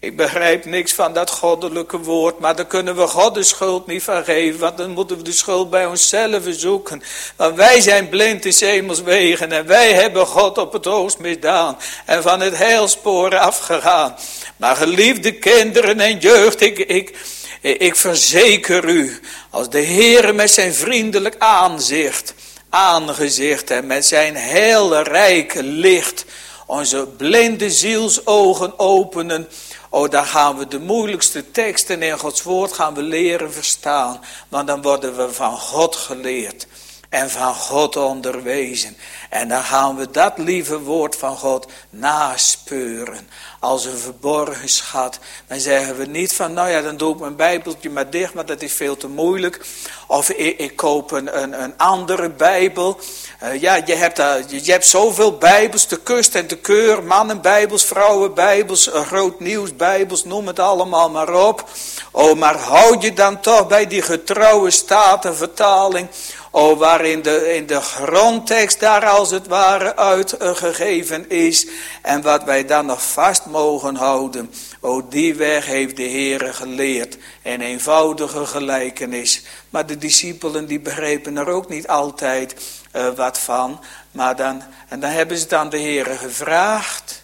Ik 0.00 0.16
begrijp 0.16 0.64
niks 0.64 0.92
van 0.92 1.12
dat 1.12 1.30
goddelijke 1.30 1.98
woord, 1.98 2.38
maar 2.38 2.56
daar 2.56 2.66
kunnen 2.66 2.96
we 2.96 3.06
God 3.06 3.34
de 3.34 3.42
schuld 3.42 3.86
niet 3.86 4.02
van 4.02 4.24
geven, 4.24 4.60
want 4.60 4.76
dan 4.76 4.90
moeten 4.90 5.16
we 5.16 5.22
de 5.22 5.32
schuld 5.32 5.70
bij 5.70 5.86
onszelf 5.86 6.42
zoeken. 6.48 7.02
Want 7.36 7.56
wij 7.56 7.80
zijn 7.80 8.08
blind 8.08 8.44
in 8.44 8.68
hemels 8.68 9.02
wegen 9.02 9.52
en 9.52 9.66
wij 9.66 9.92
hebben 9.92 10.26
God 10.26 10.58
op 10.58 10.72
het 10.72 10.86
oost 10.86 11.18
misdaan 11.18 11.78
en 12.06 12.22
van 12.22 12.40
het 12.40 12.56
heilspoor 12.56 13.38
afgegaan. 13.38 14.16
Maar 14.56 14.76
geliefde 14.76 15.32
kinderen 15.32 16.00
en 16.00 16.18
jeugd, 16.18 16.60
ik, 16.60 16.78
ik, 16.78 17.16
ik 17.60 17.96
verzeker 17.96 18.88
u, 18.88 19.20
als 19.50 19.70
de 19.70 19.80
Heer 19.80 20.34
met 20.34 20.50
zijn 20.50 20.74
vriendelijk 20.74 21.34
aanzicht, 21.38 22.34
aangezicht 22.68 23.70
en 23.70 23.86
met 23.86 24.06
zijn 24.06 24.34
heel 24.34 25.02
rijke 25.02 25.62
licht 25.62 26.24
onze 26.68 27.06
blinde 27.16 27.70
zielsogen 27.70 28.78
openen, 28.78 29.48
oh 29.88 30.10
dan 30.10 30.24
gaan 30.24 30.58
we 30.58 30.68
de 30.68 30.80
moeilijkste 30.80 31.50
teksten 31.50 32.02
in 32.02 32.18
Gods 32.18 32.42
woord 32.42 32.72
gaan 32.72 32.94
we 32.94 33.02
leren 33.02 33.52
verstaan, 33.52 34.20
want 34.48 34.66
dan 34.66 34.82
worden 34.82 35.16
we 35.16 35.32
van 35.32 35.56
God 35.56 35.96
geleerd. 35.96 36.66
En 37.08 37.30
van 37.30 37.54
God 37.54 37.96
onderwezen. 37.96 38.96
En 39.30 39.48
dan 39.48 39.62
gaan 39.62 39.96
we 39.96 40.10
dat 40.10 40.32
lieve 40.38 40.80
woord 40.80 41.16
van 41.16 41.36
God 41.36 41.66
naspeuren 41.90 43.28
als 43.60 43.84
een 43.84 43.98
verborgen 43.98 44.68
schat. 44.68 45.18
Dan 45.46 45.60
zeggen 45.60 45.96
we 45.96 46.06
niet 46.06 46.32
van, 46.32 46.52
nou 46.52 46.68
ja, 46.68 46.80
dan 46.80 46.96
doe 46.96 47.14
ik 47.14 47.20
mijn 47.20 47.36
bijbeltje 47.36 47.90
maar 47.90 48.10
dicht, 48.10 48.34
maar 48.34 48.46
dat 48.46 48.62
is 48.62 48.72
veel 48.72 48.96
te 48.96 49.08
moeilijk. 49.08 49.66
Of 50.06 50.30
ik, 50.30 50.58
ik 50.58 50.76
koop 50.76 51.10
een, 51.10 51.62
een, 51.62 51.76
andere 51.76 52.30
bijbel. 52.30 53.00
Uh, 53.42 53.60
ja, 53.60 53.74
je 53.84 53.94
hebt, 53.94 54.18
uh, 54.18 54.34
je, 54.48 54.72
hebt 54.72 54.86
zoveel 54.86 55.38
bijbels, 55.38 55.84
te 55.84 56.00
kust 56.00 56.34
en 56.34 56.46
te 56.46 56.56
keur, 56.56 57.02
mannenbijbels, 57.02 57.84
vrouwenbijbels, 57.84 58.90
groot 58.92 59.40
nieuws 59.40 59.76
bijbels, 59.76 60.24
noem 60.24 60.46
het 60.46 60.58
allemaal 60.58 61.10
maar 61.10 61.34
op. 61.34 61.68
Oh, 62.10 62.38
maar 62.38 62.56
houd 62.56 63.02
je 63.02 63.12
dan 63.12 63.40
toch 63.40 63.66
bij 63.66 63.86
die 63.86 64.02
getrouwe 64.02 64.70
statenvertaling 64.70 66.08
Oh, 66.50 66.78
waarin 66.78 67.22
de, 67.22 67.54
in 67.54 67.66
de 67.66 67.80
grondtekst 67.80 68.80
daar 68.80 69.06
als 69.06 69.30
het 69.30 69.46
ware 69.46 69.96
uitgegeven 69.96 71.30
is. 71.30 71.66
En 72.02 72.22
wat 72.22 72.44
wij 72.44 72.66
dan 72.66 72.86
nog 72.86 73.02
vast 73.02 73.46
mogen 73.46 73.94
houden. 73.94 74.50
Oh, 74.80 75.10
die 75.10 75.34
weg 75.34 75.66
heeft 75.66 75.96
de 75.96 76.02
Heere 76.02 76.52
geleerd. 76.52 77.18
Een 77.42 77.60
eenvoudige 77.60 78.46
gelijkenis. 78.46 79.42
Maar 79.70 79.86
de 79.86 79.98
discipelen 79.98 80.66
die 80.66 80.80
begrepen 80.80 81.36
er 81.36 81.48
ook 81.48 81.68
niet 81.68 81.88
altijd 81.88 82.54
uh, 82.96 83.08
wat 83.08 83.38
van. 83.38 83.80
Maar 84.10 84.36
dan, 84.36 84.62
en 84.88 85.00
dan 85.00 85.10
hebben 85.10 85.38
ze 85.38 85.46
dan 85.46 85.68
de 85.68 85.80
Heere 85.80 86.16
gevraagd. 86.16 87.22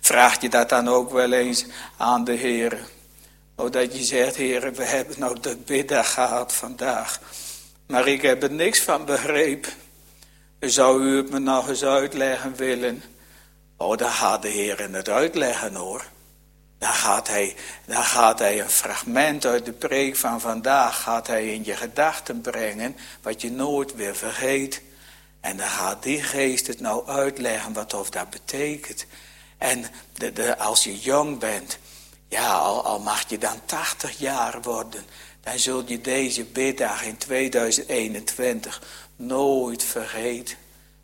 Vraag 0.00 0.40
je 0.40 0.48
dat 0.48 0.68
dan 0.68 0.88
ook 0.88 1.10
wel 1.10 1.32
eens 1.32 1.66
aan 1.96 2.24
de 2.24 2.36
Heere? 2.36 2.78
Oh, 3.56 3.70
dat 3.70 3.96
je 3.96 4.04
zegt, 4.04 4.36
Heer, 4.36 4.72
we 4.72 4.84
hebben 4.84 5.18
nou 5.18 5.40
de 5.40 5.56
biddag 5.56 6.12
gehad 6.12 6.52
vandaag. 6.52 7.20
Maar 7.86 8.08
ik 8.08 8.22
heb 8.22 8.42
er 8.42 8.52
niks 8.52 8.80
van 8.80 9.04
begrepen. 9.04 9.72
Zou 10.60 11.02
u 11.02 11.16
het 11.16 11.30
me 11.30 11.38
nog 11.38 11.68
eens 11.68 11.84
uitleggen 11.84 12.56
willen? 12.56 13.02
Oh, 13.76 13.96
dan 13.96 14.10
gaat 14.10 14.42
de 14.42 14.48
Heer 14.48 14.90
het 14.92 15.08
uitleggen 15.08 15.74
hoor. 15.74 16.04
Dan 16.78 16.92
gaat, 16.92 17.28
hij, 17.28 17.54
dan 17.86 18.04
gaat 18.04 18.38
hij 18.38 18.60
een 18.60 18.70
fragment 18.70 19.46
uit 19.46 19.64
de 19.64 19.72
preek 19.72 20.16
van 20.16 20.40
vandaag 20.40 21.02
gaat 21.02 21.26
hij 21.26 21.54
in 21.54 21.64
je 21.64 21.76
gedachten 21.76 22.40
brengen, 22.40 22.96
wat 23.22 23.40
je 23.40 23.50
nooit 23.50 23.94
weer 23.94 24.16
vergeet. 24.16 24.82
En 25.40 25.56
dan 25.56 25.66
gaat 25.66 26.02
die 26.02 26.22
geest 26.22 26.66
het 26.66 26.80
nou 26.80 27.06
uitleggen 27.06 27.72
wat 27.72 27.94
of 27.94 28.10
dat 28.10 28.30
betekent. 28.30 29.06
En 29.58 29.84
de, 30.14 30.58
als 30.58 30.84
je 30.84 30.98
jong 30.98 31.38
bent, 31.38 31.78
ja, 32.32 32.54
al, 32.56 32.98
mag 32.98 33.24
je 33.28 33.38
dan 33.38 33.60
80 33.64 34.18
jaar 34.18 34.62
worden, 34.62 35.04
dan 35.40 35.58
zul 35.58 35.82
je 35.86 36.00
deze 36.00 36.44
biddag 36.44 37.04
in 37.04 37.16
2021 37.16 38.82
nooit 39.16 39.84
vergeten. 39.84 40.56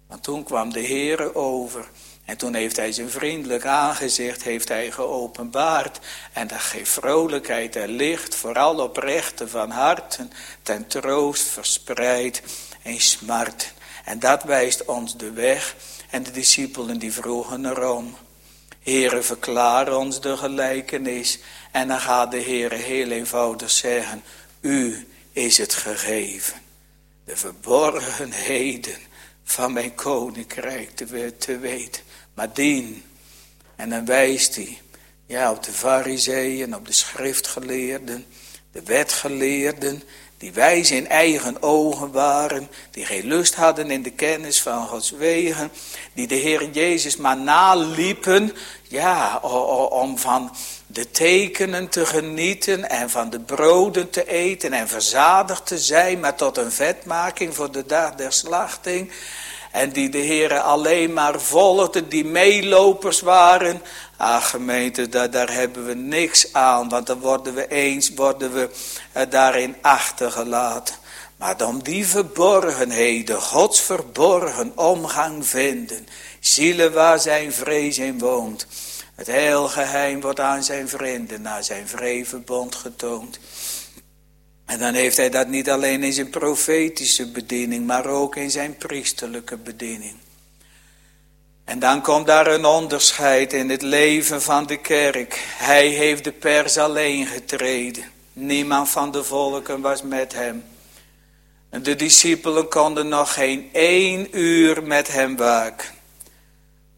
Want 0.06 0.22
toen 0.22 0.42
kwam 0.42 0.72
de 0.72 0.86
Heere 0.86 1.34
over. 1.34 1.90
En 2.24 2.36
toen 2.36 2.54
heeft 2.54 2.76
hij 2.76 2.92
zijn 2.92 3.10
vriendelijk 3.10 3.64
aangezicht 3.64 4.42
heeft 4.42 4.68
hij 4.68 4.90
geopenbaard. 4.90 5.98
En 6.32 6.46
dat 6.46 6.60
geeft 6.60 6.90
vrolijkheid 6.90 7.76
en 7.76 7.88
licht, 7.88 8.34
vooral 8.34 8.80
oprechten 8.80 9.48
van 9.48 9.70
harten, 9.70 10.32
ten 10.62 10.86
troost 10.86 11.46
verspreid 11.46 12.42
en 12.82 13.00
smart. 13.00 13.72
En 14.04 14.18
dat 14.18 14.42
wijst 14.42 14.84
ons 14.84 15.16
de 15.16 15.32
weg. 15.32 15.76
En 16.10 16.22
de 16.22 16.30
discipelen 16.30 16.98
die 16.98 17.12
vroegen 17.12 17.66
erom. 17.66 18.16
Heere, 18.88 19.22
verklaar 19.22 19.96
ons 19.96 20.20
de 20.20 20.36
gelijkenis. 20.36 21.38
En 21.72 21.88
dan 21.88 22.00
gaat 22.00 22.30
de 22.30 22.36
Heer 22.36 22.72
heel 22.72 23.10
eenvoudig 23.10 23.70
zeggen, 23.70 24.22
u 24.60 25.08
is 25.32 25.58
het 25.58 25.74
gegeven. 25.74 26.60
De 27.24 27.36
verborgenheden 27.36 28.98
van 29.44 29.72
mijn 29.72 29.94
koninkrijk 29.94 30.90
te, 30.90 31.34
te 31.38 31.58
weten. 31.58 32.02
Maar 32.34 32.52
dien. 32.52 33.04
En 33.76 33.90
dan 33.90 34.04
wijst 34.04 34.54
hij 34.54 34.80
ja, 35.26 35.50
op 35.50 35.62
de 35.62 35.72
fariseeën, 35.72 36.74
op 36.74 36.86
de 36.86 36.92
schriftgeleerden, 36.92 38.26
de 38.72 38.82
wetgeleerden, 38.82 40.02
die 40.38 40.52
wijs 40.52 40.90
in 40.90 41.08
eigen 41.08 41.62
ogen 41.62 42.12
waren, 42.12 42.68
die 42.90 43.04
geen 43.04 43.26
lust 43.26 43.54
hadden 43.54 43.90
in 43.90 44.02
de 44.02 44.10
kennis 44.10 44.62
van 44.62 44.86
Gods 44.86 45.10
wegen, 45.10 45.70
die 46.12 46.26
de 46.26 46.34
Heer 46.34 46.70
Jezus 46.70 47.16
maar 47.16 47.36
naliepen, 47.36 48.52
ja, 48.82 49.38
om 49.90 50.18
van 50.18 50.56
de 50.86 51.10
tekenen 51.10 51.88
te 51.88 52.06
genieten 52.06 52.90
en 52.90 53.10
van 53.10 53.30
de 53.30 53.40
broden 53.40 54.10
te 54.10 54.28
eten 54.28 54.72
en 54.72 54.88
verzadigd 54.88 55.66
te 55.66 55.78
zijn, 55.78 56.20
maar 56.20 56.34
tot 56.36 56.56
een 56.56 56.72
vetmaking 56.72 57.54
voor 57.54 57.72
de 57.72 57.86
dag 57.86 58.14
der 58.14 58.32
slachting. 58.32 59.10
En 59.70 59.90
die 59.90 60.08
de 60.08 60.18
Heer 60.18 60.60
alleen 60.60 61.12
maar 61.12 61.40
volgden, 61.40 62.08
die 62.08 62.24
meelopers 62.24 63.20
waren. 63.20 63.82
Ah 64.20 64.42
gemeente, 64.42 65.08
daar, 65.08 65.30
daar 65.30 65.52
hebben 65.52 65.86
we 65.86 65.94
niks 65.94 66.52
aan, 66.52 66.88
want 66.88 67.06
dan 67.06 67.18
worden 67.18 67.54
we 67.54 67.68
eens, 67.68 68.14
worden 68.14 68.52
we 68.52 68.70
uh, 69.16 69.22
daarin 69.30 69.76
achtergelaten. 69.80 70.94
Maar 71.36 71.66
om 71.66 71.82
die 71.82 72.06
verborgenheden, 72.06 73.40
Gods 73.40 73.80
verborgen 73.80 74.72
omgang 74.74 75.46
vinden, 75.46 76.06
zielen 76.40 76.92
waar 76.92 77.18
zijn 77.18 77.52
vrees 77.52 77.98
in 77.98 78.18
woont. 78.18 78.66
Het 79.14 79.26
heel 79.26 79.68
geheim 79.68 80.20
wordt 80.20 80.40
aan 80.40 80.64
zijn 80.64 80.88
vrienden, 80.88 81.42
naar 81.42 81.64
zijn 81.64 81.88
vreverbond 81.88 82.74
getoond. 82.74 83.38
En 84.64 84.78
dan 84.78 84.94
heeft 84.94 85.16
hij 85.16 85.30
dat 85.30 85.48
niet 85.48 85.70
alleen 85.70 86.02
in 86.02 86.12
zijn 86.12 86.30
profetische 86.30 87.30
bediening, 87.30 87.86
maar 87.86 88.06
ook 88.06 88.36
in 88.36 88.50
zijn 88.50 88.76
priesterlijke 88.76 89.56
bediening. 89.56 90.14
En 91.68 91.78
dan 91.78 92.02
komt 92.02 92.26
daar 92.26 92.46
een 92.46 92.64
onderscheid 92.64 93.52
in 93.52 93.70
het 93.70 93.82
leven 93.82 94.42
van 94.42 94.66
de 94.66 94.76
kerk. 94.76 95.44
Hij 95.56 95.86
heeft 95.86 96.24
de 96.24 96.32
pers 96.32 96.78
alleen 96.78 97.26
getreden. 97.26 98.04
Niemand 98.32 98.88
van 98.88 99.10
de 99.10 99.24
volken 99.24 99.80
was 99.80 100.02
met 100.02 100.32
hem. 100.32 100.64
En 101.70 101.82
de 101.82 101.96
discipelen 101.96 102.68
konden 102.68 103.08
nog 103.08 103.32
geen 103.32 103.68
één 103.72 104.38
uur 104.38 104.82
met 104.82 105.08
hem 105.08 105.36
waken. 105.36 105.88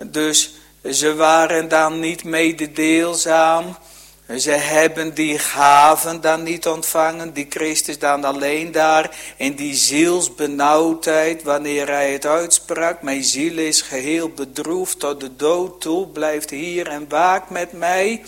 Dus 0.07 0.55
ze 0.91 1.15
waren 1.15 1.69
dan 1.69 2.01
niet 2.01 2.25
mededeelzaam. 2.25 3.77
Ze 4.39 4.51
hebben 4.51 5.15
die 5.15 5.39
gaven 5.39 6.21
dan 6.21 6.43
niet 6.43 6.67
ontvangen, 6.67 7.33
die 7.33 7.47
Christus 7.49 7.99
dan 7.99 8.25
alleen 8.25 8.73
daar 8.73 9.17
in 9.37 9.55
die 9.55 9.75
zielsbenauwdheid, 9.75 11.43
wanneer 11.43 11.89
hij 11.89 12.13
het 12.13 12.27
uitsprak, 12.27 13.03
mijn 13.03 13.25
ziel 13.25 13.59
is 13.59 13.83
geheel 13.83 14.29
bedroefd 14.29 14.99
tot 14.99 15.21
de 15.21 15.37
dood 15.37 15.81
toe, 15.81 16.09
blijft 16.09 16.51
hier 16.51 16.87
en 16.87 17.09
waakt 17.09 17.51
met 17.51 17.73
mij. 17.73 18.23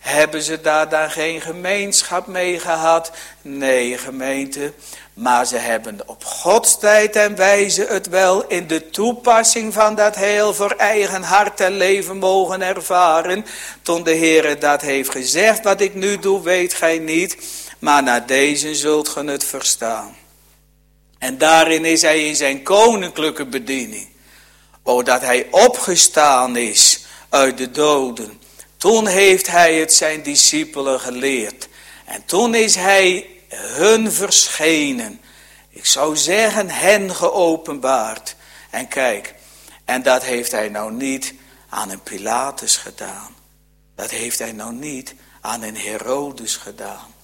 Hebben 0.00 0.42
ze 0.42 0.60
daar 0.60 0.88
dan 0.88 1.10
geen 1.10 1.40
gemeenschap 1.40 2.26
mee 2.26 2.58
gehad? 2.58 3.12
Nee, 3.42 3.98
gemeente. 3.98 4.72
Maar 5.14 5.46
ze 5.46 5.56
hebben 5.56 5.98
op 6.06 6.24
Gods 6.24 6.78
tijd 6.78 7.16
en 7.16 7.36
wijze 7.36 7.86
het 7.88 8.08
wel 8.08 8.46
in 8.46 8.66
de 8.66 8.90
toepassing 8.90 9.72
van 9.72 9.94
dat 9.94 10.14
heel 10.14 10.54
voor 10.54 10.70
eigen 10.70 11.22
hart 11.22 11.60
en 11.60 11.76
leven 11.76 12.16
mogen 12.16 12.62
ervaren. 12.62 13.44
Toen 13.82 14.02
de 14.02 14.10
Heer 14.10 14.58
dat 14.58 14.80
heeft 14.80 15.10
gezegd, 15.10 15.64
wat 15.64 15.80
ik 15.80 15.94
nu 15.94 16.18
doe 16.18 16.42
weet 16.42 16.74
gij 16.74 16.98
niet, 16.98 17.36
maar 17.78 18.02
na 18.02 18.20
deze 18.20 18.74
zult 18.74 19.08
ge 19.08 19.24
het 19.24 19.44
verstaan. 19.44 20.16
En 21.18 21.38
daarin 21.38 21.84
is 21.84 22.02
hij 22.02 22.26
in 22.26 22.36
zijn 22.36 22.62
koninklijke 22.62 23.46
bediening. 23.46 24.08
O, 24.82 25.02
dat 25.02 25.20
hij 25.20 25.46
opgestaan 25.50 26.56
is 26.56 27.04
uit 27.28 27.58
de 27.58 27.70
doden. 27.70 28.40
Toen 28.76 29.06
heeft 29.06 29.46
hij 29.46 29.74
het 29.74 29.94
zijn 29.94 30.22
discipelen 30.22 31.00
geleerd. 31.00 31.68
En 32.04 32.22
toen 32.26 32.54
is 32.54 32.74
hij 32.74 33.33
hun 33.56 34.12
verschenen. 34.12 35.20
Ik 35.68 35.86
zou 35.86 36.16
zeggen 36.16 36.70
hen 36.70 37.14
geopenbaard. 37.14 38.36
En 38.70 38.88
kijk, 38.88 39.34
en 39.84 40.02
dat 40.02 40.24
heeft 40.24 40.52
hij 40.52 40.68
nou 40.68 40.92
niet 40.92 41.34
aan 41.68 41.90
een 41.90 42.02
Pilatus 42.02 42.76
gedaan. 42.76 43.34
Dat 43.94 44.10
heeft 44.10 44.38
hij 44.38 44.52
nou 44.52 44.72
niet 44.72 45.14
aan 45.40 45.62
een 45.62 45.76
Herodes 45.76 46.56
gedaan. 46.56 47.14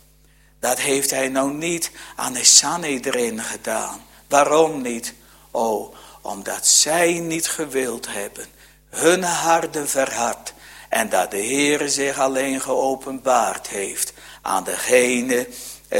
Dat 0.61 0.79
heeft 0.79 1.11
hij 1.11 1.29
nou 1.29 1.53
niet 1.53 1.91
aan 2.17 2.37
een 2.37 2.47
Sanhedrin 2.47 3.43
gedaan. 3.43 4.01
Waarom 4.29 4.83
niet? 4.83 5.15
Oh, 5.51 5.95
omdat 6.21 6.67
zij 6.67 7.13
niet 7.19 7.49
gewild 7.49 8.07
hebben. 8.09 8.47
Hun 8.89 9.23
harde 9.23 9.87
verhard. 9.87 10.55
En 10.89 11.09
dat 11.09 11.31
de 11.31 11.37
Heere 11.37 11.89
zich 11.89 12.19
alleen 12.19 12.61
geopenbaard 12.61 13.69
heeft 13.69 14.13
aan 14.43 14.65
degene 14.65 15.49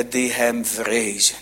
die 0.09 0.33
hem 0.33 0.67
vrezen, 0.67 1.37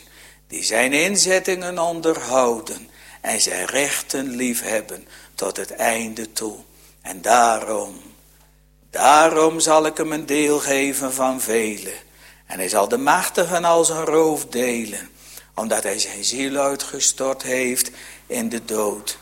die 0.46 0.64
zijn 0.64 0.92
inzettingen 0.92 1.78
onderhouden 1.78 2.88
en 3.20 3.40
zijn 3.40 3.66
rechten 3.66 4.36
liefhebben 4.36 5.08
tot 5.34 5.56
het 5.56 5.70
einde 5.70 6.32
toe. 6.32 6.56
En 7.02 7.22
daarom, 7.22 8.00
daarom 8.90 9.60
zal 9.60 9.86
ik 9.86 9.96
hem 9.96 10.12
een 10.12 10.26
deel 10.26 10.58
geven 10.58 11.12
van 11.12 11.40
velen. 11.40 12.06
En 12.46 12.58
hij 12.58 12.68
zal 12.68 12.88
de 12.88 12.96
machtigen 12.96 13.64
als 13.64 13.88
een 13.88 14.04
roof 14.04 14.46
delen. 14.46 15.08
omdat 15.54 15.82
hij 15.82 15.98
zijn 15.98 16.24
ziel 16.24 16.56
uitgestort 16.56 17.42
heeft 17.42 17.90
in 18.26 18.48
de 18.48 18.64
dood. 18.64 19.18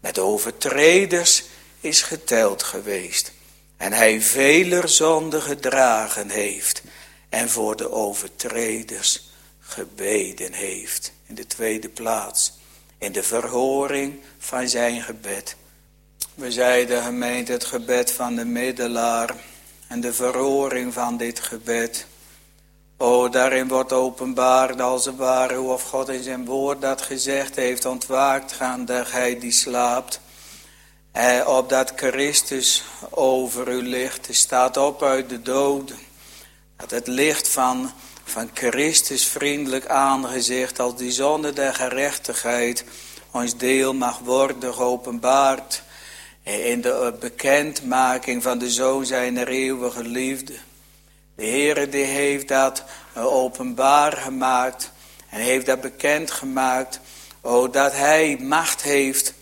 Met 0.00 0.18
overtreders 0.18 1.44
is 1.80 2.02
geteld 2.02 2.62
geweest. 2.62 3.32
En 3.76 3.92
hij 3.92 4.20
veler 4.22 4.88
zonde 4.88 5.40
gedragen 5.40 6.30
heeft. 6.30 6.82
En 7.28 7.48
voor 7.48 7.76
de 7.76 7.92
overtreders 7.92 9.30
gebeden 9.60 10.52
heeft. 10.52 11.12
In 11.26 11.34
de 11.34 11.46
tweede 11.46 11.88
plaats. 11.88 12.52
In 12.98 13.12
de 13.12 13.22
verhoring 13.22 14.20
van 14.38 14.68
zijn 14.68 15.02
gebed. 15.02 15.56
We 16.34 16.52
zeiden 16.52 17.02
gemeente 17.02 17.52
het 17.52 17.64
gebed 17.64 18.12
van 18.12 18.34
de 18.34 18.44
middelaar. 18.44 19.34
En 19.88 20.00
de 20.00 20.12
verhoring 20.12 20.92
van 20.92 21.16
dit 21.16 21.40
gebed. 21.40 22.06
O, 22.96 23.28
daarin 23.28 23.68
wordt 23.68 23.92
openbaar 23.92 24.82
als 24.82 25.04
het 25.04 25.16
ware 25.16 25.56
hoe 25.56 25.72
of 25.72 25.82
God 25.82 26.08
in 26.08 26.22
zijn 26.22 26.44
woord 26.44 26.80
dat 26.80 27.02
gezegd 27.02 27.56
heeft. 27.56 27.84
Ontwaakt 27.84 28.52
gaan 28.52 28.84
de 28.84 29.04
gij 29.04 29.38
die 29.38 29.52
slaapt. 29.52 30.20
Eh, 31.12 31.44
opdat 31.46 31.92
Christus 31.96 32.84
over 33.10 33.68
u 33.68 33.82
ligt. 33.82 34.26
Hij 34.26 34.34
staat 34.34 34.76
op 34.76 35.02
uit 35.02 35.28
de 35.28 35.42
doden. 35.42 35.98
Dat 36.78 36.90
het 36.90 37.06
licht 37.06 37.48
van, 37.48 37.92
van 38.24 38.50
Christus 38.54 39.26
vriendelijk 39.26 39.86
aangezicht 39.86 40.80
als 40.80 40.96
die 40.96 41.12
zonde 41.12 41.52
der 41.52 41.74
gerechtigheid 41.74 42.84
ons 43.30 43.56
deel 43.56 43.94
mag 43.94 44.18
worden 44.18 44.74
geopenbaard. 44.74 45.82
In 46.42 46.80
de 46.80 47.14
bekendmaking 47.20 48.42
van 48.42 48.58
de 48.58 48.70
Zoon 48.70 49.06
zijn 49.06 49.36
eeuwige 49.36 50.02
liefde. 50.02 50.54
De 51.34 51.44
Heere 51.44 51.88
die 51.88 52.04
heeft 52.04 52.48
dat 52.48 52.84
openbaar 53.14 54.12
gemaakt 54.12 54.90
en 55.28 55.40
heeft 55.40 55.66
dat 55.66 55.80
bekend 55.80 56.30
gemaakt. 56.30 57.00
Oh, 57.40 57.72
dat 57.72 57.92
hij 57.92 58.36
macht 58.40 58.82
heeft 58.82 59.34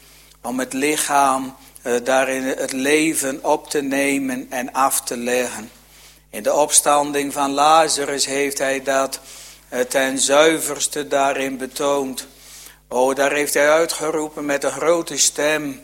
om 0.43 0.59
het 0.59 0.73
lichaam 0.73 1.57
uh, 1.83 1.95
daarin 2.05 2.43
het 2.43 2.73
leven 2.73 3.45
op 3.45 3.71
te 3.71 3.83
nemen 3.83 4.47
en 4.51 4.73
af 4.73 5.01
te 5.01 5.17
leggen. 5.17 5.71
In 6.37 6.43
de 6.43 6.55
opstanding 6.55 7.33
van 7.33 7.51
Lazarus 7.51 8.27
heeft 8.27 8.59
hij 8.59 8.83
dat 8.83 9.21
uh, 9.73 9.81
ten 9.81 10.19
zuiverste 10.19 11.09
daarin 11.09 11.57
betoond. 11.57 12.27
Oh, 12.89 13.15
daar 13.15 13.33
heeft 13.33 13.55
hij 13.55 13.71
uitgeroepen 13.71 14.45
met 14.45 14.65
een 14.65 14.71
grote 14.71 15.19
stem. 15.19 15.83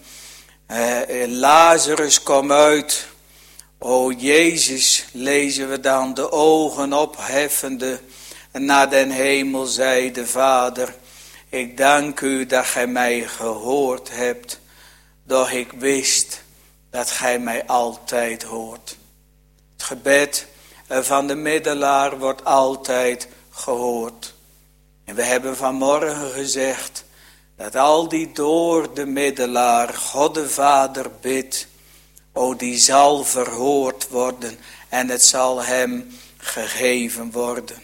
Uh, 0.71 0.99
Lazarus, 1.27 2.23
kom 2.23 2.53
uit. 2.53 3.07
O 3.79 4.11
Jezus, 4.11 5.05
lezen 5.13 5.69
we 5.69 5.81
dan 5.81 6.15
de 6.15 6.33
ogen 6.33 6.93
opheffende 6.93 8.01
naar 8.53 8.91
den 8.91 9.11
hemel, 9.11 9.65
zei 9.65 10.13
de 10.13 10.27
Vader. 10.27 10.95
Ik 11.49 11.77
dank 11.77 12.21
u 12.21 12.47
dat 12.47 12.67
gij 12.67 12.87
mij 12.87 13.21
gehoord 13.21 14.11
hebt, 14.11 14.61
doch 15.25 15.51
ik 15.51 15.73
wist 15.73 16.43
dat 16.91 17.11
gij 17.11 17.39
mij 17.39 17.67
altijd 17.67 18.43
hoort. 18.43 19.01
Gebed 19.93 20.47
van 20.87 21.27
de 21.27 21.35
middelaar 21.35 22.19
wordt 22.19 22.45
altijd 22.45 23.29
gehoord. 23.51 24.35
En 25.05 25.15
we 25.15 25.23
hebben 25.23 25.57
vanmorgen 25.57 26.31
gezegd 26.31 27.05
dat 27.57 27.77
al 27.77 28.09
die 28.09 28.33
door 28.33 28.95
de 28.95 29.07
middelaar 29.07 29.95
God 29.95 30.35
de 30.35 30.49
Vader 30.49 31.11
bidt, 31.21 31.67
O, 32.33 32.57
die 32.57 32.79
zal 32.79 33.25
verhoord 33.25 34.09
worden 34.09 34.59
en 34.89 35.09
het 35.09 35.25
zal 35.25 35.63
hem 35.63 36.19
gegeven 36.37 37.31
worden. 37.31 37.83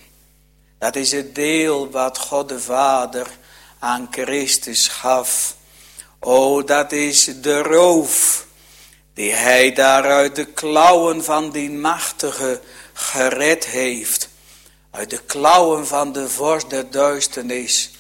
Dat 0.79 0.97
is 0.97 1.13
het 1.13 1.35
deel 1.35 1.91
wat 1.91 2.19
God 2.19 2.49
de 2.49 2.61
Vader 2.61 3.27
aan 3.79 4.09
Christus 4.11 4.89
gaf. 4.89 5.57
O, 6.21 6.65
dat 6.65 6.93
is 6.93 7.25
de 7.41 7.63
roof 7.63 8.47
die 9.19 9.33
hij 9.33 9.73
daar 9.73 10.05
uit 10.05 10.37
de 10.37 10.45
klauwen 10.45 11.25
van 11.25 11.51
die 11.51 11.71
machtige 11.71 12.61
gered 12.93 13.67
heeft. 13.67 14.29
Uit 14.91 15.11
de 15.11 15.21
klauwen 15.27 15.87
van 15.87 16.13
de 16.13 16.29
vorst 16.29 16.71
der 16.71 16.91
duisternis. 16.91 17.91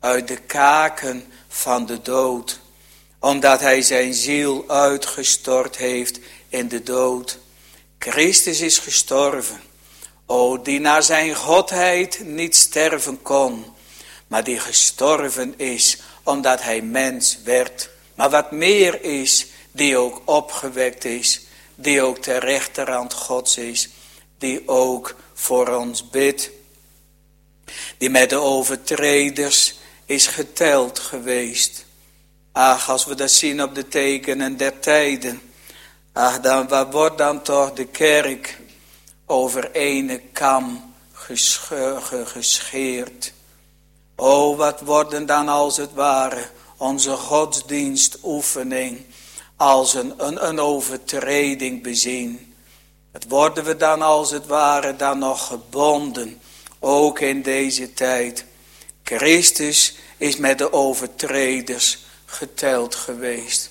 Uit 0.00 0.28
de 0.28 0.36
kaken 0.36 1.32
van 1.48 1.86
de 1.86 2.02
dood 2.02 2.60
omdat 3.18 3.60
hij 3.60 3.82
zijn 3.82 4.14
ziel 4.14 4.64
uitgestort 4.68 5.76
heeft 5.76 6.18
in 6.48 6.68
de 6.68 6.82
dood. 6.82 7.38
Christus 7.98 8.60
is 8.60 8.78
gestorven. 8.78 9.60
O, 10.26 10.62
die 10.62 10.80
naar 10.80 11.02
zijn 11.02 11.34
godheid 11.34 12.20
niet 12.24 12.56
sterven 12.56 13.22
kon, 13.22 13.64
maar 14.26 14.44
die 14.44 14.58
gestorven 14.58 15.54
is 15.56 15.98
omdat 16.22 16.62
hij 16.62 16.82
mens 16.82 17.38
werd. 17.44 17.90
Maar 18.14 18.30
wat 18.30 18.50
meer 18.50 19.02
is, 19.02 19.46
die 19.76 19.96
ook 19.96 20.22
opgewekt 20.24 21.04
is, 21.04 21.40
die 21.74 22.02
ook 22.02 22.18
ter 22.18 22.38
rechterhand 22.38 23.12
Gods 23.12 23.56
is, 23.56 23.88
die 24.38 24.68
ook 24.68 25.14
voor 25.34 25.68
ons 25.68 26.10
bidt. 26.10 26.50
Die 27.98 28.10
met 28.10 28.30
de 28.30 28.36
overtreders 28.36 29.74
is 30.04 30.26
geteld 30.26 30.98
geweest. 30.98 31.84
Ach, 32.52 32.90
als 32.90 33.04
we 33.04 33.14
dat 33.14 33.30
zien 33.30 33.62
op 33.62 33.74
de 33.74 33.88
tekenen 33.88 34.56
der 34.56 34.78
tijden. 34.78 35.42
Ach, 36.12 36.40
dan 36.40 36.68
wat 36.68 36.92
wordt 36.92 37.18
dan 37.18 37.42
toch 37.42 37.72
de 37.72 37.84
kerk 37.84 38.58
over 39.26 39.70
ene 39.70 40.20
kam 40.32 40.94
gescheerd. 42.24 43.32
O, 44.16 44.56
wat 44.56 44.80
worden 44.80 45.26
dan 45.26 45.48
als 45.48 45.76
het 45.76 45.92
ware 45.92 46.48
onze 46.76 47.10
godsdienstoefening 47.10 49.04
als 49.56 49.94
een, 49.94 50.14
een, 50.16 50.48
een 50.48 50.60
overtreding 50.60 51.82
bezien. 51.82 52.54
Wat 53.12 53.24
worden 53.28 53.64
we 53.64 53.76
dan 53.76 54.02
als 54.02 54.30
het 54.30 54.46
ware 54.46 54.96
dan 54.96 55.18
nog 55.18 55.46
gebonden, 55.46 56.40
ook 56.78 57.20
in 57.20 57.42
deze 57.42 57.92
tijd. 57.92 58.44
Christus 59.02 59.94
is 60.16 60.36
met 60.36 60.58
de 60.58 60.72
overtreders 60.72 61.98
geteld 62.24 62.94
geweest. 62.94 63.70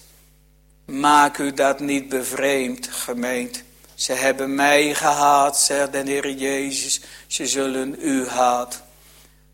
Maak 0.86 1.38
u 1.38 1.54
dat 1.54 1.80
niet 1.80 2.10
bevreemd, 2.10 2.88
gemeend. 2.88 3.64
Ze 3.96 4.14
hebben 4.14 4.56
mij 4.56 4.94
gehaat, 4.94 5.60
zegt 5.60 5.92
de 5.92 6.02
Heer 6.06 6.32
Jezus. 6.32 7.02
Ze 7.28 7.48
zullen 7.48 7.96
u 8.00 8.28
haat. 8.28 8.82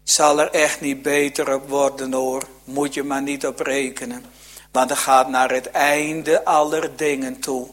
Zal 0.03 0.39
er 0.39 0.49
echt 0.51 0.81
niet 0.81 1.01
beter 1.01 1.53
op 1.53 1.69
worden 1.69 2.13
hoor. 2.13 2.47
Moet 2.63 2.93
je 2.93 3.03
maar 3.03 3.21
niet 3.21 3.45
op 3.45 3.59
rekenen. 3.59 4.25
Want 4.71 4.89
het 4.89 4.99
gaat 4.99 5.29
naar 5.29 5.51
het 5.51 5.71
einde 5.71 6.45
aller 6.45 6.95
dingen 6.95 7.39
toe. 7.39 7.67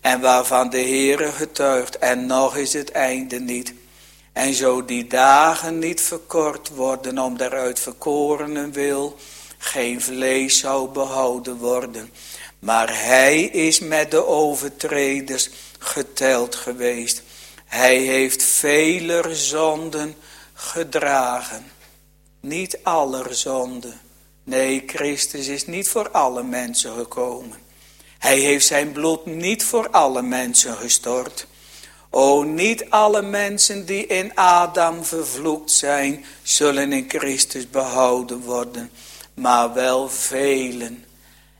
En 0.00 0.20
waarvan 0.20 0.70
de 0.70 0.80
Heere 0.80 1.32
getuigt. 1.32 1.98
En 1.98 2.26
nog 2.26 2.56
is 2.56 2.72
het 2.72 2.90
einde 2.90 3.40
niet. 3.40 3.74
En 4.32 4.54
zo 4.54 4.84
die 4.84 5.06
dagen 5.06 5.78
niet 5.78 6.00
verkort 6.00 6.68
worden 6.68 7.18
om 7.18 7.36
daaruit 7.36 7.80
verkorenen 7.80 8.72
wil 8.72 9.18
geen 9.62 10.00
vlees 10.00 10.58
zou 10.58 10.88
behouden 10.88 11.56
worden. 11.56 12.10
Maar 12.58 13.04
hij 13.04 13.42
is 13.42 13.80
met 13.80 14.10
de 14.10 14.26
overtreders 14.26 15.50
geteld 15.78 16.54
geweest. 16.54 17.22
Hij 17.64 17.96
heeft 17.96 18.42
veler 18.42 19.36
zonden 19.36 20.14
gedragen. 20.54 21.64
Niet 22.40 22.78
aller 22.82 23.34
zonden. 23.34 24.00
Nee, 24.50 24.82
Christus 24.86 25.46
is 25.46 25.66
niet 25.66 25.88
voor 25.88 26.10
alle 26.10 26.42
mensen 26.42 26.94
gekomen. 26.94 27.58
Hij 28.18 28.38
heeft 28.38 28.66
zijn 28.66 28.92
bloed 28.92 29.26
niet 29.26 29.64
voor 29.64 29.90
alle 29.90 30.22
mensen 30.22 30.76
gestort. 30.76 31.46
O, 32.10 32.42
niet 32.42 32.90
alle 32.90 33.22
mensen 33.22 33.86
die 33.86 34.06
in 34.06 34.34
Adam 34.34 35.04
vervloekt 35.04 35.70
zijn, 35.70 36.24
zullen 36.42 36.92
in 36.92 37.04
Christus 37.08 37.70
behouden 37.70 38.40
worden 38.40 38.90
maar 39.34 39.74
wel 39.74 40.08
velen. 40.08 41.04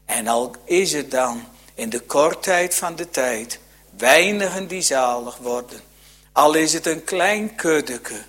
En 0.04 0.26
al 0.26 0.54
is 0.64 0.92
het 0.92 1.10
dan 1.10 1.44
in 1.74 1.88
de 1.88 2.00
kortheid 2.00 2.74
van 2.74 2.96
de 2.96 3.10
tijd 3.10 3.60
weinigen 3.96 4.66
die 4.66 4.82
zalig 4.82 5.36
worden, 5.36 5.80
al 6.32 6.54
is 6.54 6.72
het 6.72 6.86
een 6.86 7.04
klein 7.04 7.54
kuddeke, 7.54 8.22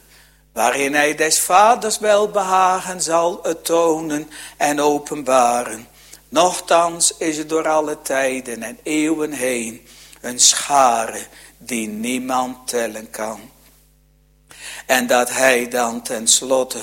waarin 0.54 0.94
hij 0.94 1.16
des 1.16 1.40
vaders 1.40 2.00
welbehagen 2.00 3.02
zal 3.02 3.42
tonen 3.64 4.30
en 4.58 4.80
openbaren. 4.80 5.88
Nochtans 6.30 7.18
is 7.18 7.38
het 7.38 7.50
door 7.50 7.68
alle 7.68 8.02
tijden 8.02 8.64
en 8.64 8.80
eeuwen 8.84 9.32
heen 9.32 9.88
een 10.22 10.40
schare 10.40 11.28
die 11.58 11.88
niemand 11.88 12.68
tellen 12.68 13.10
kan. 13.10 13.40
En 14.86 15.08
dat 15.08 15.30
hij 15.30 15.68
dan 15.68 16.02
tenslotte 16.02 16.82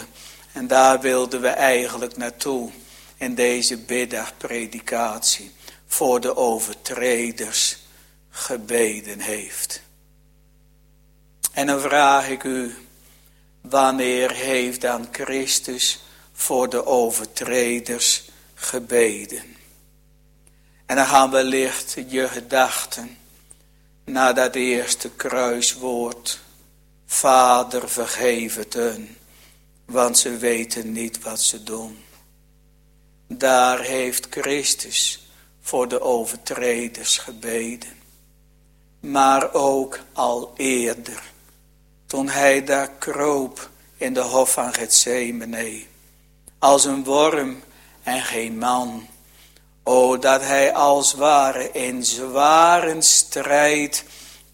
en 0.53 0.67
daar 0.67 1.01
wilden 1.01 1.41
we 1.41 1.49
eigenlijk 1.49 2.17
naartoe 2.17 2.71
in 3.17 3.35
deze 3.35 3.79
middagpredikatie 3.87 5.53
voor 5.87 6.21
de 6.21 6.37
overtreders 6.37 7.79
gebeden 8.31 9.21
heeft. 9.21 9.83
En 11.53 11.67
dan 11.67 11.81
vraag 11.81 12.29
ik 12.29 12.45
u, 12.45 12.88
wanneer 13.71 14.33
heeft 14.33 14.81
dan 14.81 15.09
Christus 15.13 16.01
voor 16.33 16.69
de 16.69 16.87
overtreders 16.87 18.31
gebeden? 18.55 19.57
En 20.87 20.97
dan 20.97 21.07
gaan 21.07 21.31
wellicht 21.31 21.97
je 22.09 22.29
gedachten 22.29 23.17
naar 24.05 24.35
dat 24.35 24.55
eerste 24.55 25.11
kruiswoord. 25.11 26.41
Vader 27.07 27.89
vergeef 27.89 28.55
het 28.55 28.75
hun, 28.75 29.17
want 29.85 30.19
ze 30.19 30.37
weten 30.37 30.93
niet 30.93 31.23
wat 31.23 31.41
ze 31.41 31.63
doen. 31.63 31.99
Daar 33.29 33.81
heeft 33.81 34.27
Christus 34.31 35.29
voor 35.61 35.89
de 35.89 36.01
overtreders 36.01 37.19
gebeden. 37.19 37.97
Maar 39.01 39.53
ook 39.53 39.99
al 40.13 40.53
eerder, 40.57 41.23
toen 42.09 42.29
hij 42.29 42.65
daar 42.65 42.91
kroop 42.91 43.71
in 43.97 44.15
de 44.15 44.21
hof 44.21 44.53
van 44.53 44.75
Gethsemane, 44.75 45.83
als 46.59 46.85
een 46.85 47.05
worm 47.05 47.63
en 48.03 48.23
geen 48.23 48.59
man. 48.59 49.07
O, 49.83 50.19
dat 50.19 50.41
hij 50.41 50.75
als 50.75 51.13
ware 51.13 51.71
in 51.73 52.05
zware 52.05 53.03
strijd 53.03 54.05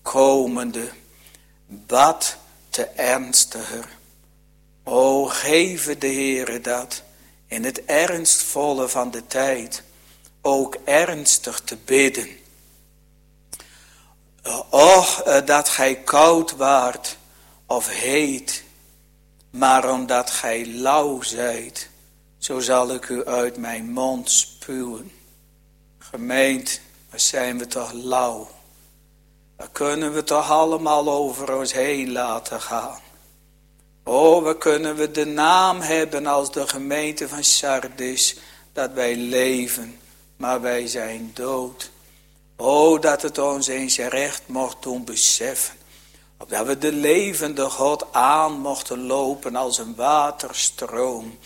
komende, 0.02 0.90
bad 1.66 2.36
te 2.68 2.84
ernstiger. 2.84 3.88
O, 4.84 5.24
geef 5.24 5.98
de 5.98 6.06
Heere 6.06 6.60
dat, 6.60 7.02
in 7.46 7.64
het 7.64 7.84
ernstvolle 7.84 8.88
van 8.88 9.10
de 9.10 9.26
tijd, 9.26 9.82
ook 10.42 10.76
ernstig 10.84 11.60
te 11.60 11.76
bidden. 11.76 12.28
Och, 14.70 15.22
eh, 15.22 15.46
dat 15.46 15.68
gij 15.68 15.94
koud 15.96 16.56
waart 16.56 17.16
of 17.74 17.88
heet, 17.88 18.64
maar 19.50 19.92
omdat 19.92 20.30
gij 20.30 20.66
lauw 20.66 21.22
zijt, 21.22 21.88
zo 22.38 22.60
zal 22.60 22.94
ik 22.94 23.08
u 23.08 23.24
uit 23.24 23.56
mijn 23.56 23.90
mond 23.90 24.30
spuwen. 24.30 25.10
Gemeend, 25.98 26.80
waar 27.10 27.20
zijn 27.20 27.58
we 27.58 27.66
toch 27.66 27.92
lauw? 27.92 28.48
Waar 29.56 29.70
kunnen 29.72 30.12
we 30.12 30.24
toch 30.24 30.50
allemaal 30.50 31.08
over 31.08 31.56
ons 31.56 31.72
heen 31.72 32.12
laten 32.12 32.60
gaan? 32.60 33.00
Oh, 34.04 34.42
waar 34.42 34.58
kunnen 34.58 34.96
we 34.96 35.10
de 35.10 35.24
naam 35.26 35.80
hebben 35.80 36.26
als 36.26 36.52
de 36.52 36.68
gemeente 36.68 37.28
van 37.28 37.44
Sardis, 37.44 38.36
dat 38.72 38.92
wij 38.92 39.16
leven, 39.16 39.98
maar 40.36 40.60
wij 40.60 40.86
zijn 40.86 41.30
dood. 41.34 41.90
Oh, 42.56 43.00
dat 43.00 43.22
het 43.22 43.38
ons 43.38 43.66
eens 43.66 43.98
recht 43.98 44.42
mocht 44.46 44.82
doen 44.82 45.04
beseffen. 45.04 45.74
Opdat 46.44 46.66
we 46.66 46.78
de 46.78 46.92
levende 46.92 47.70
God 47.70 48.12
aan 48.12 48.52
mochten 48.60 49.06
lopen 49.06 49.56
als 49.56 49.78
een 49.78 49.94
waterstroom. 49.94 51.38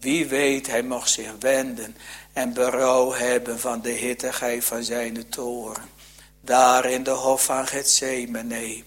Wie 0.00 0.26
weet, 0.26 0.66
hij 0.66 0.82
mocht 0.82 1.10
zich 1.10 1.30
wenden 1.40 1.96
en 2.32 2.52
berouw 2.52 3.12
hebben 3.12 3.60
van 3.60 3.80
de 3.82 3.90
hittigheid 3.90 4.64
van 4.64 4.84
zijn 4.84 5.28
toren. 5.28 5.82
Daar 6.40 6.84
in 6.84 7.02
de 7.02 7.10
hof 7.10 7.44
van 7.44 7.66
Gethsemane 7.66 8.82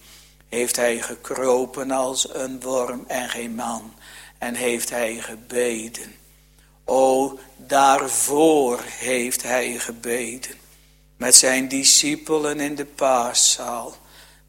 heeft 0.50 0.76
hij 0.76 1.02
gekropen 1.02 1.92
als 1.92 2.34
een 2.34 2.62
worm 2.62 3.04
en 3.08 3.30
geen 3.30 3.56
man. 3.56 3.94
En 4.38 4.56
heeft 4.56 4.90
hij 4.90 5.16
gebeden. 5.16 6.16
O, 6.86 7.40
daarvoor 7.56 8.80
heeft 8.86 9.44
hij 9.44 9.80
gebeden. 9.80 10.56
Met 11.18 11.36
zijn 11.36 11.68
discipelen 11.68 12.60
in 12.60 12.76
de 12.76 12.86
paaszaal. 12.86 13.96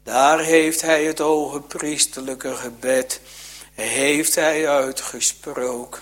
Daar 0.03 0.39
heeft 0.39 0.81
hij 0.81 1.03
het 1.03 1.19
priestelijke 1.67 2.55
gebed. 2.55 3.21
Heeft 3.73 4.35
hij 4.35 4.69
uitgesproken. 4.69 6.01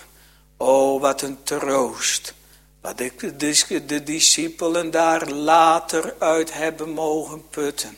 O, 0.56 0.98
wat 0.98 1.22
een 1.22 1.42
troost. 1.42 2.34
Wat 2.80 3.00
ik 3.00 3.38
de, 3.38 4.02
discipelen 4.02 4.90
daar 4.90 5.30
later 5.30 6.14
uit 6.18 6.52
hebben 6.52 6.90
mogen 6.90 7.48
putten. 7.48 7.96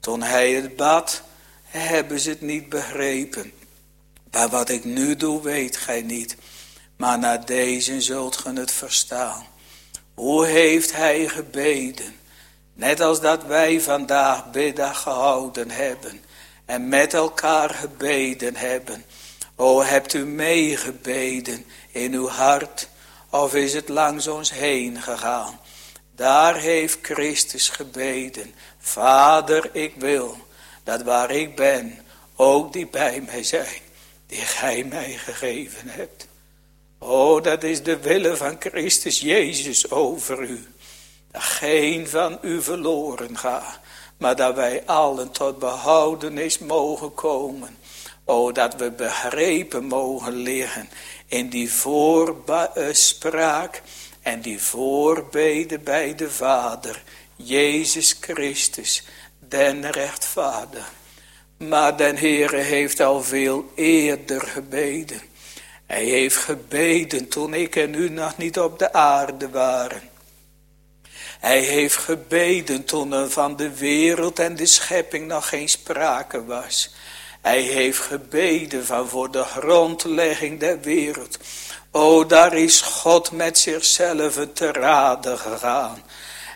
Toen 0.00 0.22
hij 0.22 0.52
het 0.52 0.76
bad, 0.76 1.22
hebben 1.62 2.20
ze 2.20 2.30
het 2.30 2.40
niet 2.40 2.68
begrepen. 2.68 3.52
Maar 4.30 4.48
wat 4.48 4.68
ik 4.68 4.84
nu 4.84 5.16
doe, 5.16 5.42
weet 5.42 5.76
gij 5.76 6.02
niet. 6.02 6.36
Maar 6.96 7.18
na 7.18 7.36
deze 7.36 8.00
zult 8.00 8.36
ge 8.36 8.52
het 8.52 8.72
verstaan. 8.72 9.46
Hoe 10.14 10.46
heeft 10.46 10.92
hij 10.92 11.28
gebeden? 11.28 12.20
Net 12.74 13.00
als 13.00 13.20
dat 13.20 13.44
wij 13.44 13.80
vandaag 13.80 14.50
biddag 14.50 15.02
gehouden 15.02 15.70
hebben. 15.70 16.20
En 16.64 16.88
met 16.88 17.14
elkaar 17.14 17.70
gebeden 17.70 18.56
hebben. 18.56 19.04
O, 19.56 19.82
hebt 19.82 20.14
u 20.14 20.26
meegebeden 20.26 21.64
in 21.90 22.14
uw 22.14 22.28
hart? 22.28 22.88
Of 23.30 23.54
is 23.54 23.72
het 23.72 23.88
langs 23.88 24.26
ons 24.26 24.52
heen 24.52 25.02
gegaan? 25.02 25.60
Daar 26.14 26.56
heeft 26.56 26.98
Christus 27.02 27.68
gebeden. 27.68 28.54
Vader, 28.78 29.70
ik 29.72 29.94
wil 29.96 30.36
dat 30.84 31.02
waar 31.02 31.30
ik 31.30 31.56
ben, 31.56 31.98
ook 32.36 32.72
die 32.72 32.86
bij 32.86 33.20
mij 33.26 33.42
zijn, 33.42 33.80
die 34.26 34.38
gij 34.38 34.84
mij 34.84 35.12
gegeven 35.16 35.88
hebt. 35.88 36.26
O, 36.98 37.40
dat 37.40 37.62
is 37.62 37.82
de 37.82 37.98
wille 37.98 38.36
van 38.36 38.56
Christus 38.58 39.20
Jezus 39.20 39.90
over 39.90 40.42
u. 40.42 40.66
Geen 41.32 42.08
van 42.08 42.38
u 42.42 42.62
verloren 42.62 43.38
gaat, 43.38 43.78
maar 44.16 44.36
dat 44.36 44.54
wij 44.54 44.82
allen 44.86 45.30
tot 45.30 45.58
behoudenis 45.58 46.58
mogen 46.58 47.14
komen. 47.14 47.76
O, 48.24 48.52
dat 48.52 48.74
we 48.74 48.90
begrepen 48.90 49.84
mogen 49.84 50.32
liggen 50.32 50.88
in 51.26 51.48
die 51.48 51.72
voorspraak 51.72 53.82
en 54.22 54.40
die 54.40 54.62
voorbeden 54.62 55.82
bij 55.82 56.14
de 56.14 56.30
Vader, 56.30 57.02
Jezus 57.36 58.16
Christus, 58.20 59.04
den 59.38 59.90
rechtvader. 59.90 60.84
Maar 61.56 61.96
den 61.96 62.16
Heere 62.16 62.56
heeft 62.56 63.00
al 63.00 63.22
veel 63.22 63.72
eerder 63.74 64.40
gebeden. 64.40 65.20
Hij 65.86 66.04
heeft 66.04 66.36
gebeden 66.36 67.28
toen 67.28 67.54
ik 67.54 67.76
en 67.76 67.94
u 67.94 68.08
nog 68.08 68.36
niet 68.36 68.58
op 68.58 68.78
de 68.78 68.92
aarde 68.92 69.48
waren. 69.48 70.11
Hij 71.42 71.60
heeft 71.60 71.96
gebeden 71.96 72.84
toen 72.84 73.12
er 73.12 73.30
van 73.30 73.56
de 73.56 73.76
wereld 73.76 74.38
en 74.38 74.56
de 74.56 74.66
schepping 74.66 75.26
nog 75.26 75.48
geen 75.48 75.68
sprake 75.68 76.44
was. 76.44 76.90
Hij 77.40 77.60
heeft 77.60 77.98
gebeden 77.98 78.86
van 78.86 79.08
voor 79.08 79.30
de 79.30 79.42
grondlegging 79.42 80.60
der 80.60 80.80
wereld. 80.80 81.38
O, 81.90 82.26
daar 82.26 82.54
is 82.54 82.80
God 82.80 83.32
met 83.32 83.58
zichzelf 83.58 84.38
te 84.52 84.72
raden 84.72 85.38
gegaan. 85.38 86.02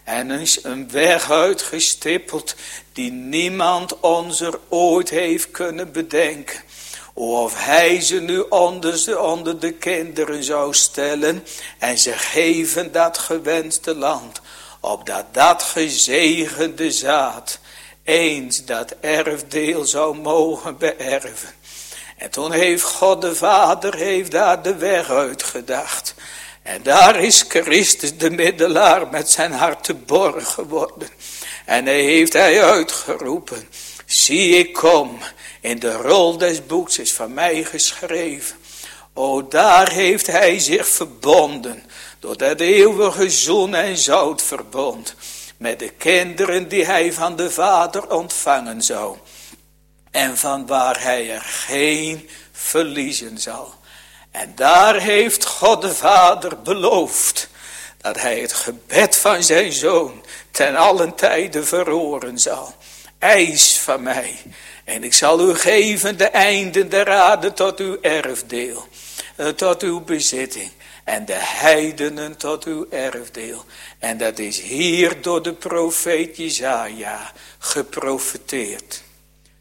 En 0.04 0.30
is 0.30 0.64
een 0.64 0.90
weg 0.90 1.30
uitgestippeld 1.30 2.54
die 2.92 3.10
niemand 3.10 4.00
ons 4.00 4.40
er 4.40 4.58
ooit 4.68 5.10
heeft 5.10 5.50
kunnen 5.50 5.92
bedenken. 5.92 6.60
Of 7.14 7.64
hij 7.64 8.00
ze 8.00 8.20
nu 8.20 8.38
onder, 8.38 9.04
de, 9.04 9.20
onder 9.20 9.60
de 9.60 9.72
kinderen 9.72 10.44
zou 10.44 10.74
stellen 10.74 11.44
en 11.78 11.98
ze 11.98 12.12
geven 12.12 12.92
dat 12.92 13.18
gewenste 13.18 13.94
land. 13.94 14.40
Opdat 14.86 15.24
dat 15.32 15.62
gezegende 15.62 16.90
zaad 16.90 17.58
eens 18.04 18.64
dat 18.64 18.94
erfdeel 19.00 19.84
zou 19.84 20.16
mogen 20.16 20.78
beërven. 20.78 21.54
En 22.16 22.30
toen 22.30 22.52
heeft 22.52 22.82
God 22.82 23.20
de 23.22 23.34
Vader 23.34 23.94
heeft 23.94 24.30
daar 24.30 24.62
de 24.62 24.74
weg 24.74 25.10
uitgedacht. 25.10 26.14
En 26.62 26.82
daar 26.82 27.16
is 27.16 27.44
Christus 27.48 28.16
de 28.16 28.30
middelaar 28.30 29.08
met 29.08 29.30
zijn 29.30 29.52
hart 29.52 29.84
te 29.84 29.94
borg 29.94 30.52
geworden. 30.52 31.08
En 31.64 31.84
hij 31.84 32.02
heeft 32.02 32.32
hij 32.32 32.64
uitgeroepen. 32.64 33.68
Zie 34.04 34.58
ik 34.58 34.72
kom. 34.72 35.18
In 35.60 35.78
de 35.78 35.92
rol 35.92 36.38
des 36.38 36.66
boeks 36.66 36.98
is 36.98 37.12
van 37.12 37.34
mij 37.34 37.64
geschreven. 37.64 38.56
O 39.14 39.48
daar 39.48 39.90
heeft 39.90 40.26
hij 40.26 40.58
zich 40.58 40.88
verbonden. 40.88 41.82
Door 42.18 42.36
dat 42.36 42.60
eeuwige 42.60 43.30
zoen 43.30 43.74
en 43.74 43.96
zout 43.96 44.42
verbond. 44.42 45.14
Met 45.56 45.78
de 45.78 45.88
kinderen 45.88 46.68
die 46.68 46.84
hij 46.84 47.12
van 47.12 47.36
de 47.36 47.50
vader 47.50 48.10
ontvangen 48.10 48.82
zou. 48.82 49.16
En 50.10 50.36
van 50.36 50.66
waar 50.66 51.02
hij 51.02 51.30
er 51.30 51.42
geen 51.42 52.28
verliezen 52.52 53.38
zal. 53.38 53.74
En 54.30 54.52
daar 54.54 54.94
heeft 55.00 55.44
God 55.44 55.82
de 55.82 55.94
Vader 55.94 56.62
beloofd 56.62 57.48
dat 58.00 58.20
hij 58.20 58.40
het 58.40 58.52
gebed 58.52 59.16
van 59.16 59.42
zijn 59.42 59.72
zoon 59.72 60.24
ten 60.50 60.76
allen 60.76 61.14
tijde 61.14 61.64
verhoren 61.64 62.38
zal. 62.38 62.74
Eis 63.18 63.78
van 63.78 64.02
mij 64.02 64.38
en 64.84 65.04
ik 65.04 65.14
zal 65.14 65.48
u 65.48 65.54
geven 65.54 66.18
de 66.18 66.28
einden 66.28 66.88
der 66.88 67.10
aarde 67.10 67.52
tot 67.52 67.80
uw 67.80 68.00
erfdeel, 68.00 68.88
eh, 69.36 69.48
tot 69.48 69.82
uw 69.82 70.00
bezitting 70.00 70.70
en 71.06 71.24
de 71.24 71.38
heidenen 71.38 72.36
tot 72.36 72.64
uw 72.64 72.86
erfdeel. 72.90 73.64
En 73.98 74.18
dat 74.18 74.38
is 74.38 74.60
hier 74.60 75.22
door 75.22 75.42
de 75.42 75.52
profeet 75.52 76.36
Jezaja 76.36 77.32
geprofeteerd. 77.58 79.02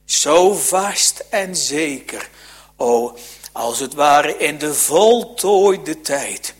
Zo 0.05 0.53
vast 0.53 1.23
en 1.29 1.55
zeker 1.55 2.29
O, 2.77 3.17
als 3.51 3.79
het 3.79 3.93
ware 3.93 4.37
in 4.37 4.57
de 4.57 4.73
voltooide 4.73 6.01
tijd, 6.01 6.53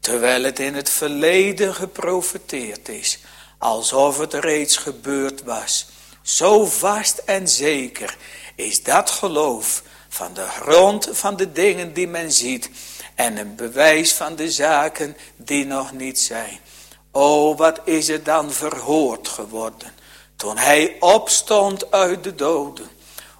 terwijl 0.00 0.42
het 0.42 0.58
in 0.58 0.74
het 0.74 0.90
verleden 0.90 1.74
geprofeteerd 1.74 2.88
is, 2.88 3.18
alsof 3.58 4.18
het 4.18 4.34
reeds 4.34 4.76
gebeurd 4.76 5.42
was. 5.42 5.86
Zo 6.22 6.64
vast 6.64 7.18
en 7.18 7.48
zeker 7.48 8.16
is 8.54 8.82
dat 8.82 9.10
geloof 9.10 9.82
van 10.08 10.34
de 10.34 10.46
grond 10.46 11.08
van 11.12 11.36
de 11.36 11.52
dingen 11.52 11.92
die 11.92 12.08
men 12.08 12.32
ziet 12.32 12.70
en 13.14 13.36
een 13.36 13.54
bewijs 13.54 14.12
van 14.12 14.36
de 14.36 14.50
zaken 14.50 15.16
die 15.36 15.66
nog 15.66 15.92
niet 15.92 16.20
zijn. 16.20 16.58
O, 17.12 17.54
wat 17.54 17.80
is 17.84 18.08
het 18.08 18.24
dan 18.24 18.52
verhoord 18.52 19.28
geworden 19.28 19.92
toen 20.36 20.56
hij 20.56 20.96
opstond 21.00 21.90
uit 21.90 22.24
de 22.24 22.34
doden. 22.34 22.88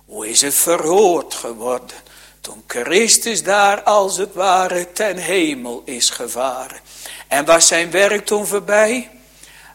Hoe 0.07 0.29
is 0.29 0.41
het 0.41 0.55
verhoord 0.55 1.35
geworden 1.35 1.97
toen 2.41 2.65
Christus 2.67 3.43
daar 3.43 3.83
als 3.83 4.17
het 4.17 4.35
ware 4.35 4.93
ten 4.93 5.17
hemel 5.17 5.83
is 5.85 6.11
gevaren. 6.11 6.81
En 7.29 7.45
was 7.45 7.67
zijn 7.67 7.91
werk 7.91 8.27
toen 8.27 8.47
voorbij? 8.47 9.11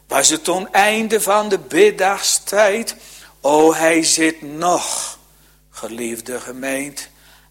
Was 0.08 0.30
het 0.30 0.44
toen 0.44 0.74
einde 0.74 1.22
van 1.22 1.50
de 1.50 1.60
biddagstijd? 1.60 2.96
O, 3.42 3.74
hij 3.74 4.04
zit 4.04 4.42
nog, 4.42 5.18
geliefde 5.70 6.40
gemeente, 6.40 7.04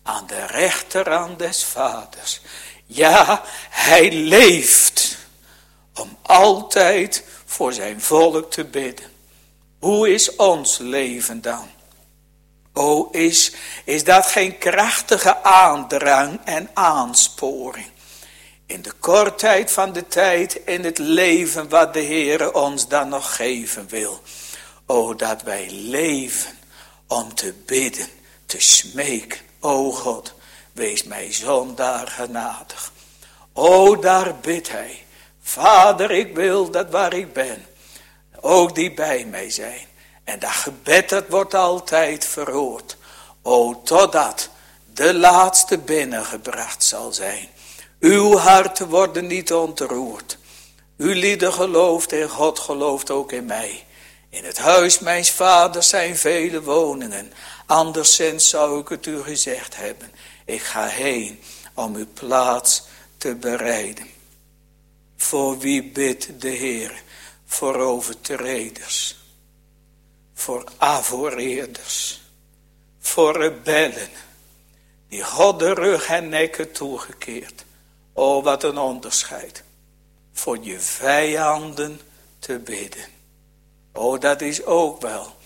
aan 0.05 0.27
de 0.27 0.47
rechterhand 0.47 1.39
des 1.39 1.65
vaders. 1.65 2.41
Ja, 2.87 3.43
hij 3.71 4.13
leeft 4.13 5.17
om 5.95 6.19
altijd 6.23 7.25
voor 7.45 7.73
zijn 7.73 8.01
volk 8.01 8.51
te 8.51 8.65
bidden. 8.65 9.07
Hoe 9.79 10.13
is 10.13 10.37
ons 10.37 10.79
leven 10.79 11.43
dan? 11.43 11.69
O, 12.73 13.09
is, 13.11 13.53
is 13.85 14.05
dat 14.05 14.27
geen 14.27 14.59
krachtige 14.59 15.43
aandrang 15.43 16.41
en 16.45 16.71
aansporing? 16.75 17.91
In 18.67 18.83
de 18.83 18.93
kortheid 18.93 19.71
van 19.71 19.93
de 19.93 20.07
tijd 20.07 20.55
in 20.55 20.85
het 20.85 20.99
leven 20.99 21.69
wat 21.69 21.95
de 21.95 22.03
Heere 22.03 22.55
ons 22.55 22.89
dan 22.89 23.09
nog 23.09 23.37
geven 23.37 23.89
wil. 23.89 24.23
O, 24.87 25.15
dat 25.15 25.43
wij 25.43 25.71
leven 25.71 26.59
om 27.07 27.35
te 27.35 27.55
bidden, 27.67 28.09
te 28.47 28.61
smeken. 28.61 29.41
O 29.65 29.93
God, 29.93 30.35
wees 30.73 31.05
mij 31.05 31.33
zondaar 31.33 32.07
genadig. 32.07 32.93
O, 33.53 33.97
daar 33.97 34.35
bidt 34.35 34.71
hij. 34.71 35.05
Vader, 35.43 36.11
ik 36.11 36.35
wil 36.35 36.71
dat 36.71 36.91
waar 36.91 37.15
ik 37.15 37.33
ben, 37.33 37.67
ook 38.41 38.75
die 38.75 38.95
bij 38.95 39.25
mij 39.25 39.51
zijn. 39.51 39.87
En 40.25 40.39
dat 40.39 40.51
gebed, 40.51 41.09
dat 41.09 41.25
wordt 41.29 41.55
altijd 41.55 42.25
verhoord. 42.25 42.97
O, 43.43 43.83
totdat 43.83 44.49
de 44.93 45.15
laatste 45.15 45.79
binnengebracht 45.79 46.85
zal 46.85 47.13
zijn. 47.13 47.49
Uw 48.01 48.37
harten 48.37 48.89
worden 48.89 49.27
niet 49.27 49.53
ontroerd. 49.53 50.39
Uw 50.97 51.13
lieden 51.13 51.53
gelooft 51.53 52.13
en 52.13 52.29
God 52.29 52.59
gelooft 52.59 53.11
ook 53.11 53.33
in 53.33 53.47
mij. 53.47 53.85
In 54.31 54.45
het 54.45 54.59
huis 54.59 54.99
mijns 54.99 55.31
vaders 55.31 55.89
zijn 55.89 56.17
vele 56.17 56.63
woningen. 56.63 57.33
Anderszins 57.67 58.49
zou 58.49 58.81
ik 58.81 58.89
het 58.89 59.07
u 59.07 59.23
gezegd 59.23 59.77
hebben. 59.77 60.11
Ik 60.45 60.63
ga 60.63 60.87
heen 60.87 61.41
om 61.75 61.95
uw 61.95 62.07
plaats 62.15 62.83
te 63.17 63.35
bereiden. 63.35 64.07
Voor 65.17 65.59
wie 65.59 65.91
bidt 65.91 66.41
de 66.41 66.49
Heer? 66.49 67.03
Voor 67.47 67.77
overtreders. 67.77 69.17
Voor 70.35 70.65
avoreerders. 70.77 72.21
Voor 72.99 73.39
rebellen. 73.41 74.09
Die 75.09 75.25
God 75.25 75.59
de 75.59 75.75
rug 75.75 76.07
en 76.07 76.29
nekken 76.29 76.73
toegekeerd. 76.73 77.65
Oh, 78.13 78.45
wat 78.45 78.63
een 78.63 78.79
onderscheid. 78.79 79.63
Voor 80.33 80.59
je 80.61 80.81
vijanden 80.81 82.01
te 82.39 82.59
bidden. 82.59 83.05
Oh, 83.93 84.21
dat 84.21 84.41
is 84.41 84.65
ook 84.65 85.01
wel 85.01 85.37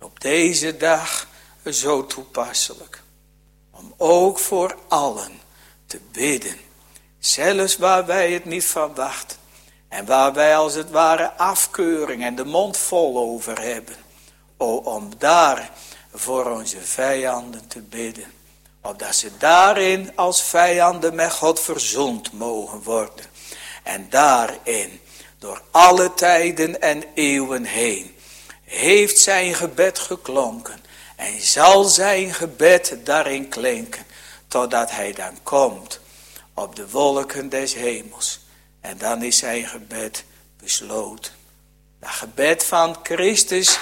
op 0.00 0.20
deze 0.20 0.76
dag 0.76 1.28
zo 1.72 2.06
toepasselijk. 2.06 3.02
Om 3.70 3.94
ook 3.96 4.38
voor 4.38 4.76
allen 4.88 5.40
te 5.86 6.00
bidden. 6.12 6.56
Zelfs 7.18 7.76
waar 7.76 8.06
wij 8.06 8.32
het 8.32 8.44
niet 8.44 8.64
van 8.64 8.94
wachten. 8.94 9.38
En 9.88 10.06
waar 10.06 10.32
wij 10.32 10.56
als 10.56 10.74
het 10.74 10.90
ware 10.90 11.32
afkeuring 11.32 12.22
en 12.22 12.34
de 12.34 12.44
mond 12.44 12.76
vol 12.76 13.18
over 13.18 13.60
hebben. 13.60 13.96
Oh, 14.56 14.86
om 14.86 15.10
daar 15.18 15.70
voor 16.12 16.50
onze 16.50 16.80
vijanden 16.80 17.68
te 17.68 17.80
bidden. 17.80 18.32
Opdat 18.82 19.14
ze 19.14 19.30
daarin 19.38 20.12
als 20.14 20.42
vijanden 20.42 21.14
met 21.14 21.32
God 21.32 21.60
verzoend 21.60 22.32
mogen 22.32 22.82
worden. 22.82 23.24
En 23.82 24.06
daarin, 24.10 25.00
door 25.38 25.62
alle 25.70 26.14
tijden 26.14 26.80
en 26.80 27.04
eeuwen 27.14 27.64
heen, 27.64 28.16
heeft 28.64 29.18
zijn 29.18 29.54
gebed 29.54 29.98
geklonken. 29.98 30.80
En 31.16 31.40
zal 31.40 31.84
zijn 31.84 32.34
gebed 32.34 32.96
daarin 33.04 33.48
klinken. 33.48 34.04
Totdat 34.48 34.90
hij 34.90 35.12
dan 35.12 35.38
komt 35.42 36.00
op 36.54 36.76
de 36.76 36.90
wolken 36.90 37.48
des 37.48 37.74
hemels. 37.74 38.40
En 38.80 38.98
dan 38.98 39.22
is 39.22 39.38
zijn 39.38 39.66
gebed 39.66 40.24
besloten. 40.62 41.32
Dat 42.00 42.10
gebed 42.10 42.64
van 42.64 42.96
Christus, 43.02 43.78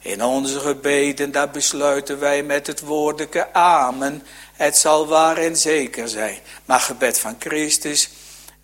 in 0.00 0.24
onze 0.24 0.60
gebeden, 0.60 1.32
daar 1.32 1.50
besluiten 1.50 2.18
wij 2.18 2.42
met 2.42 2.66
het 2.66 2.80
woordelijke 2.80 3.52
amen. 3.52 4.22
Het 4.52 4.76
zal 4.76 5.06
waar 5.06 5.36
en 5.36 5.56
zeker 5.56 6.08
zijn. 6.08 6.38
Maar 6.64 6.80
gebed 6.80 7.18
van 7.18 7.36
Christus, 7.38 8.10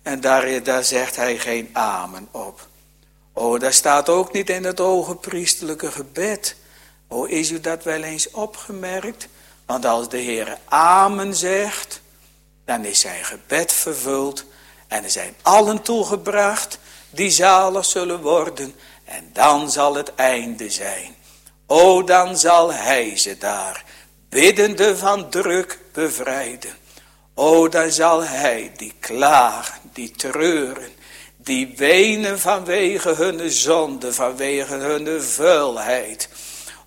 en 0.01 0.21
daar, 0.21 0.63
daar 0.63 0.83
zegt 0.83 1.15
hij 1.15 1.37
geen 1.37 1.69
amen 1.73 2.27
op. 2.31 2.67
Oh, 3.33 3.59
daar 3.59 3.73
staat 3.73 4.09
ook 4.09 4.33
niet 4.33 4.49
in 4.49 4.63
het 4.63 5.21
priestelijke 5.21 5.91
gebed. 5.91 6.55
Oh, 7.07 7.29
is 7.29 7.51
u 7.51 7.59
dat 7.59 7.83
wel 7.83 8.01
eens 8.01 8.31
opgemerkt? 8.31 9.27
Want 9.65 9.85
als 9.85 10.09
de 10.09 10.17
Heer 10.17 10.57
amen 10.65 11.35
zegt, 11.35 12.01
dan 12.65 12.85
is 12.85 12.99
zijn 12.99 13.25
gebed 13.25 13.73
vervuld 13.73 14.45
en 14.87 15.03
er 15.03 15.09
zijn 15.09 15.35
allen 15.41 15.81
toegebracht 15.81 16.79
die 17.09 17.29
zalig 17.29 17.85
zullen 17.85 18.21
worden 18.21 18.75
en 19.05 19.29
dan 19.33 19.71
zal 19.71 19.95
het 19.95 20.15
einde 20.15 20.69
zijn. 20.69 21.15
O, 21.65 22.03
dan 22.03 22.37
zal 22.37 22.73
hij 22.73 23.17
ze 23.17 23.37
daar, 23.37 23.83
biddende 24.29 24.97
van 24.97 25.29
druk, 25.29 25.79
bevrijden. 25.93 26.77
O, 27.33 27.69
dan 27.69 27.91
zal 27.91 28.23
hij 28.23 28.71
die 28.77 28.93
klagen, 28.99 29.79
die 29.93 30.11
treuren, 30.11 30.91
die 31.37 31.73
wenen 31.75 32.39
vanwege 32.39 33.13
hun 33.13 33.51
zonde, 33.51 34.13
vanwege 34.13 34.75
hun 34.75 35.21
vuilheid. 35.21 36.29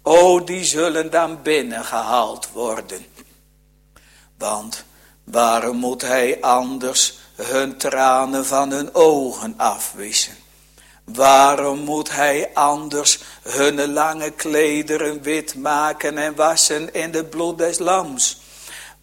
O, 0.02 0.44
die 0.44 0.64
zullen 0.64 1.10
dan 1.10 1.42
binnengehaald 1.42 2.50
worden. 2.52 3.06
Want 4.38 4.84
waarom 5.24 5.76
moet 5.76 6.02
hij 6.02 6.40
anders 6.40 7.18
hun 7.34 7.78
tranen 7.78 8.46
van 8.46 8.70
hun 8.70 8.94
ogen 8.94 9.54
afwissen? 9.56 10.36
Waarom 11.04 11.78
moet 11.78 12.10
hij 12.10 12.50
anders 12.54 13.18
hun 13.42 13.92
lange 13.92 14.30
klederen 14.30 15.22
wit 15.22 15.54
maken 15.54 16.18
en 16.18 16.34
wassen 16.34 16.94
in 16.94 17.14
het 17.14 17.30
bloed 17.30 17.58
des 17.58 17.78
lams? 17.78 18.39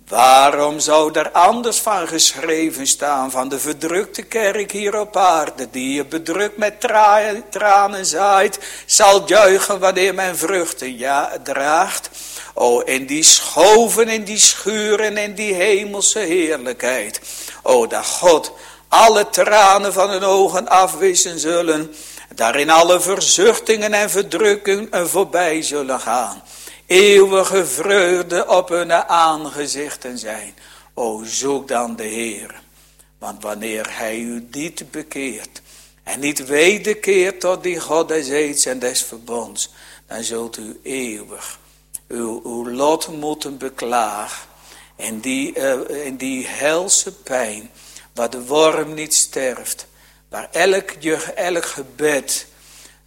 Waarom 0.08 0.80
zou 0.80 1.12
er 1.14 1.32
anders 1.32 1.80
van 1.80 2.08
geschreven 2.08 2.88
staan 2.88 3.32
van 3.32 3.49
de 3.49 3.60
verdrukte 3.60 4.22
kerk 4.22 4.72
hier 4.72 4.99
op 4.99 5.18
aarde, 5.18 5.68
die 5.72 5.93
je 5.93 6.05
bedrukt 6.05 6.58
met 6.58 6.88
tranen 7.49 8.05
zaait, 8.05 8.60
zal 8.86 9.24
juichen 9.26 9.80
wanneer 9.80 10.14
men 10.14 10.38
vruchten 10.38 10.97
ja, 10.97 11.32
draagt? 11.43 12.10
O, 12.53 12.80
in 12.80 13.05
die 13.05 13.24
schoven, 13.24 14.08
in 14.10 14.24
die 14.24 14.38
schuren, 14.38 15.18
in 15.18 15.36
die 15.36 15.53
hemelse 15.53 16.20
heerlijkheid. 16.20 17.22
O, 17.62 17.88
dat 17.88 18.05
God 18.05 18.51
alle 18.88 19.30
tranen 19.30 19.93
van 19.93 20.10
hun 20.10 20.24
ogen 20.24 20.68
afwissen 20.68 21.39
zullen, 21.39 21.95
daarin 22.36 22.70
alle 22.70 22.99
verzuchtingen 22.99 23.93
en 23.93 24.10
verdrukkingen 24.10 25.10
voorbij 25.10 25.62
zullen 25.62 25.99
gaan. 25.99 26.43
Eeuwige 26.88 27.65
vreugde 27.65 28.47
op 28.47 28.69
hun 28.69 28.93
aangezichten 28.93 30.17
zijn. 30.17 30.55
O, 30.93 31.23
zoek 31.23 31.67
dan 31.67 31.95
de 31.95 32.03
Heer. 32.03 32.61
Want 33.17 33.43
wanneer 33.43 33.97
hij 33.97 34.19
u 34.19 34.47
niet 34.51 34.91
bekeert 34.91 35.61
en 36.03 36.19
niet 36.19 36.45
wederkeert 36.45 37.39
tot 37.39 37.63
die 37.63 37.79
God 37.79 38.07
des 38.07 38.27
eeds 38.27 38.65
en 38.65 38.79
des 38.79 39.03
verbonds, 39.03 39.73
dan 40.07 40.23
zult 40.23 40.57
u 40.57 40.79
eeuwig 40.83 41.59
uw, 42.07 42.69
lot 42.69 43.07
moeten 43.07 43.57
beklagen. 43.57 44.47
In 44.95 45.19
die, 45.19 45.57
uh, 45.57 46.05
in 46.05 46.15
die 46.15 46.47
helse 46.47 47.11
pijn, 47.11 47.71
waar 48.13 48.29
de 48.29 48.45
worm 48.45 48.93
niet 48.93 49.13
sterft. 49.13 49.88
Waar 50.29 50.47
elk, 50.51 50.89
elk 51.35 51.65
gebed, 51.65 52.47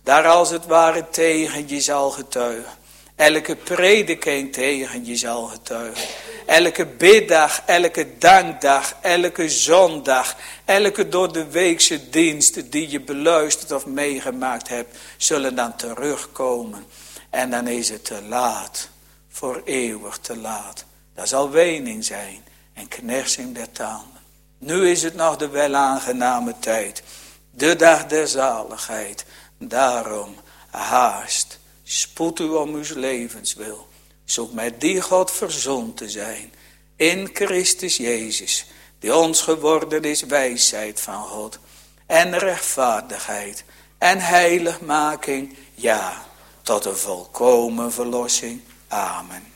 daar 0.03 0.27
als 0.27 0.51
het 0.51 0.67
ware 0.67 1.09
tegen 1.11 1.69
je 1.69 1.81
zal 1.81 2.11
getuigen. 2.11 2.79
Elke 3.21 3.57
prediking 3.57 4.53
tegen 4.53 5.05
je 5.05 5.17
zal 5.17 5.47
getuigen. 5.47 6.09
Elke 6.47 6.87
biddag, 6.87 7.63
elke 7.67 8.07
dankdag, 8.19 8.95
elke 9.01 9.49
zondag, 9.49 10.37
elke 10.65 11.09
door 11.09 11.33
de 11.33 11.51
weekse 11.51 12.11
diensten 12.11 12.71
die 12.71 12.91
je 12.91 13.01
beluisterd 13.01 13.73
of 13.73 13.87
meegemaakt 13.87 14.69
hebt, 14.69 14.99
zullen 15.17 15.55
dan 15.55 15.77
terugkomen. 15.77 16.85
En 17.31 17.51
dan 17.51 17.67
is 17.67 17.89
het 17.89 18.05
te 18.05 18.23
laat, 18.23 18.89
voor 19.29 19.63
eeuwig 19.65 20.19
te 20.19 20.37
laat. 20.37 20.85
Dat 21.15 21.29
zal 21.29 21.51
wening 21.51 22.05
zijn 22.05 22.45
en 22.75 22.89
knersing 22.89 23.55
der 23.55 23.73
tanden. 23.73 24.21
Nu 24.59 24.89
is 24.89 25.03
het 25.03 25.15
nog 25.15 25.37
de 25.37 25.49
welaangename 25.49 26.55
tijd, 26.59 27.03
de 27.51 27.77
dag 27.77 28.07
der 28.07 28.29
zaligheid. 28.29 29.25
Daarom 29.59 30.37
haast, 30.71 31.60
spoed 31.93 32.39
u 32.39 32.49
om 32.49 32.75
uw 32.75 32.85
levenswil. 32.95 33.89
Zoek 34.25 34.53
met 34.53 34.81
die 34.81 35.01
God 35.01 35.31
verzond 35.31 35.97
te 35.97 36.09
zijn. 36.09 36.53
In 36.97 37.31
Christus 37.33 37.97
Jezus. 37.97 38.67
Die 38.99 39.15
ons 39.15 39.43
geworden 39.43 40.03
is 40.03 40.23
wijsheid 40.23 41.01
van 41.01 41.23
God. 41.23 41.59
En 42.07 42.39
rechtvaardigheid. 42.39 43.65
En 43.99 44.19
heiligmaking. 44.19 45.57
Ja, 45.75 46.27
tot 46.63 46.85
een 46.85 46.97
volkomen 46.97 47.93
verlossing. 47.93 48.61
Amen. 48.89 49.50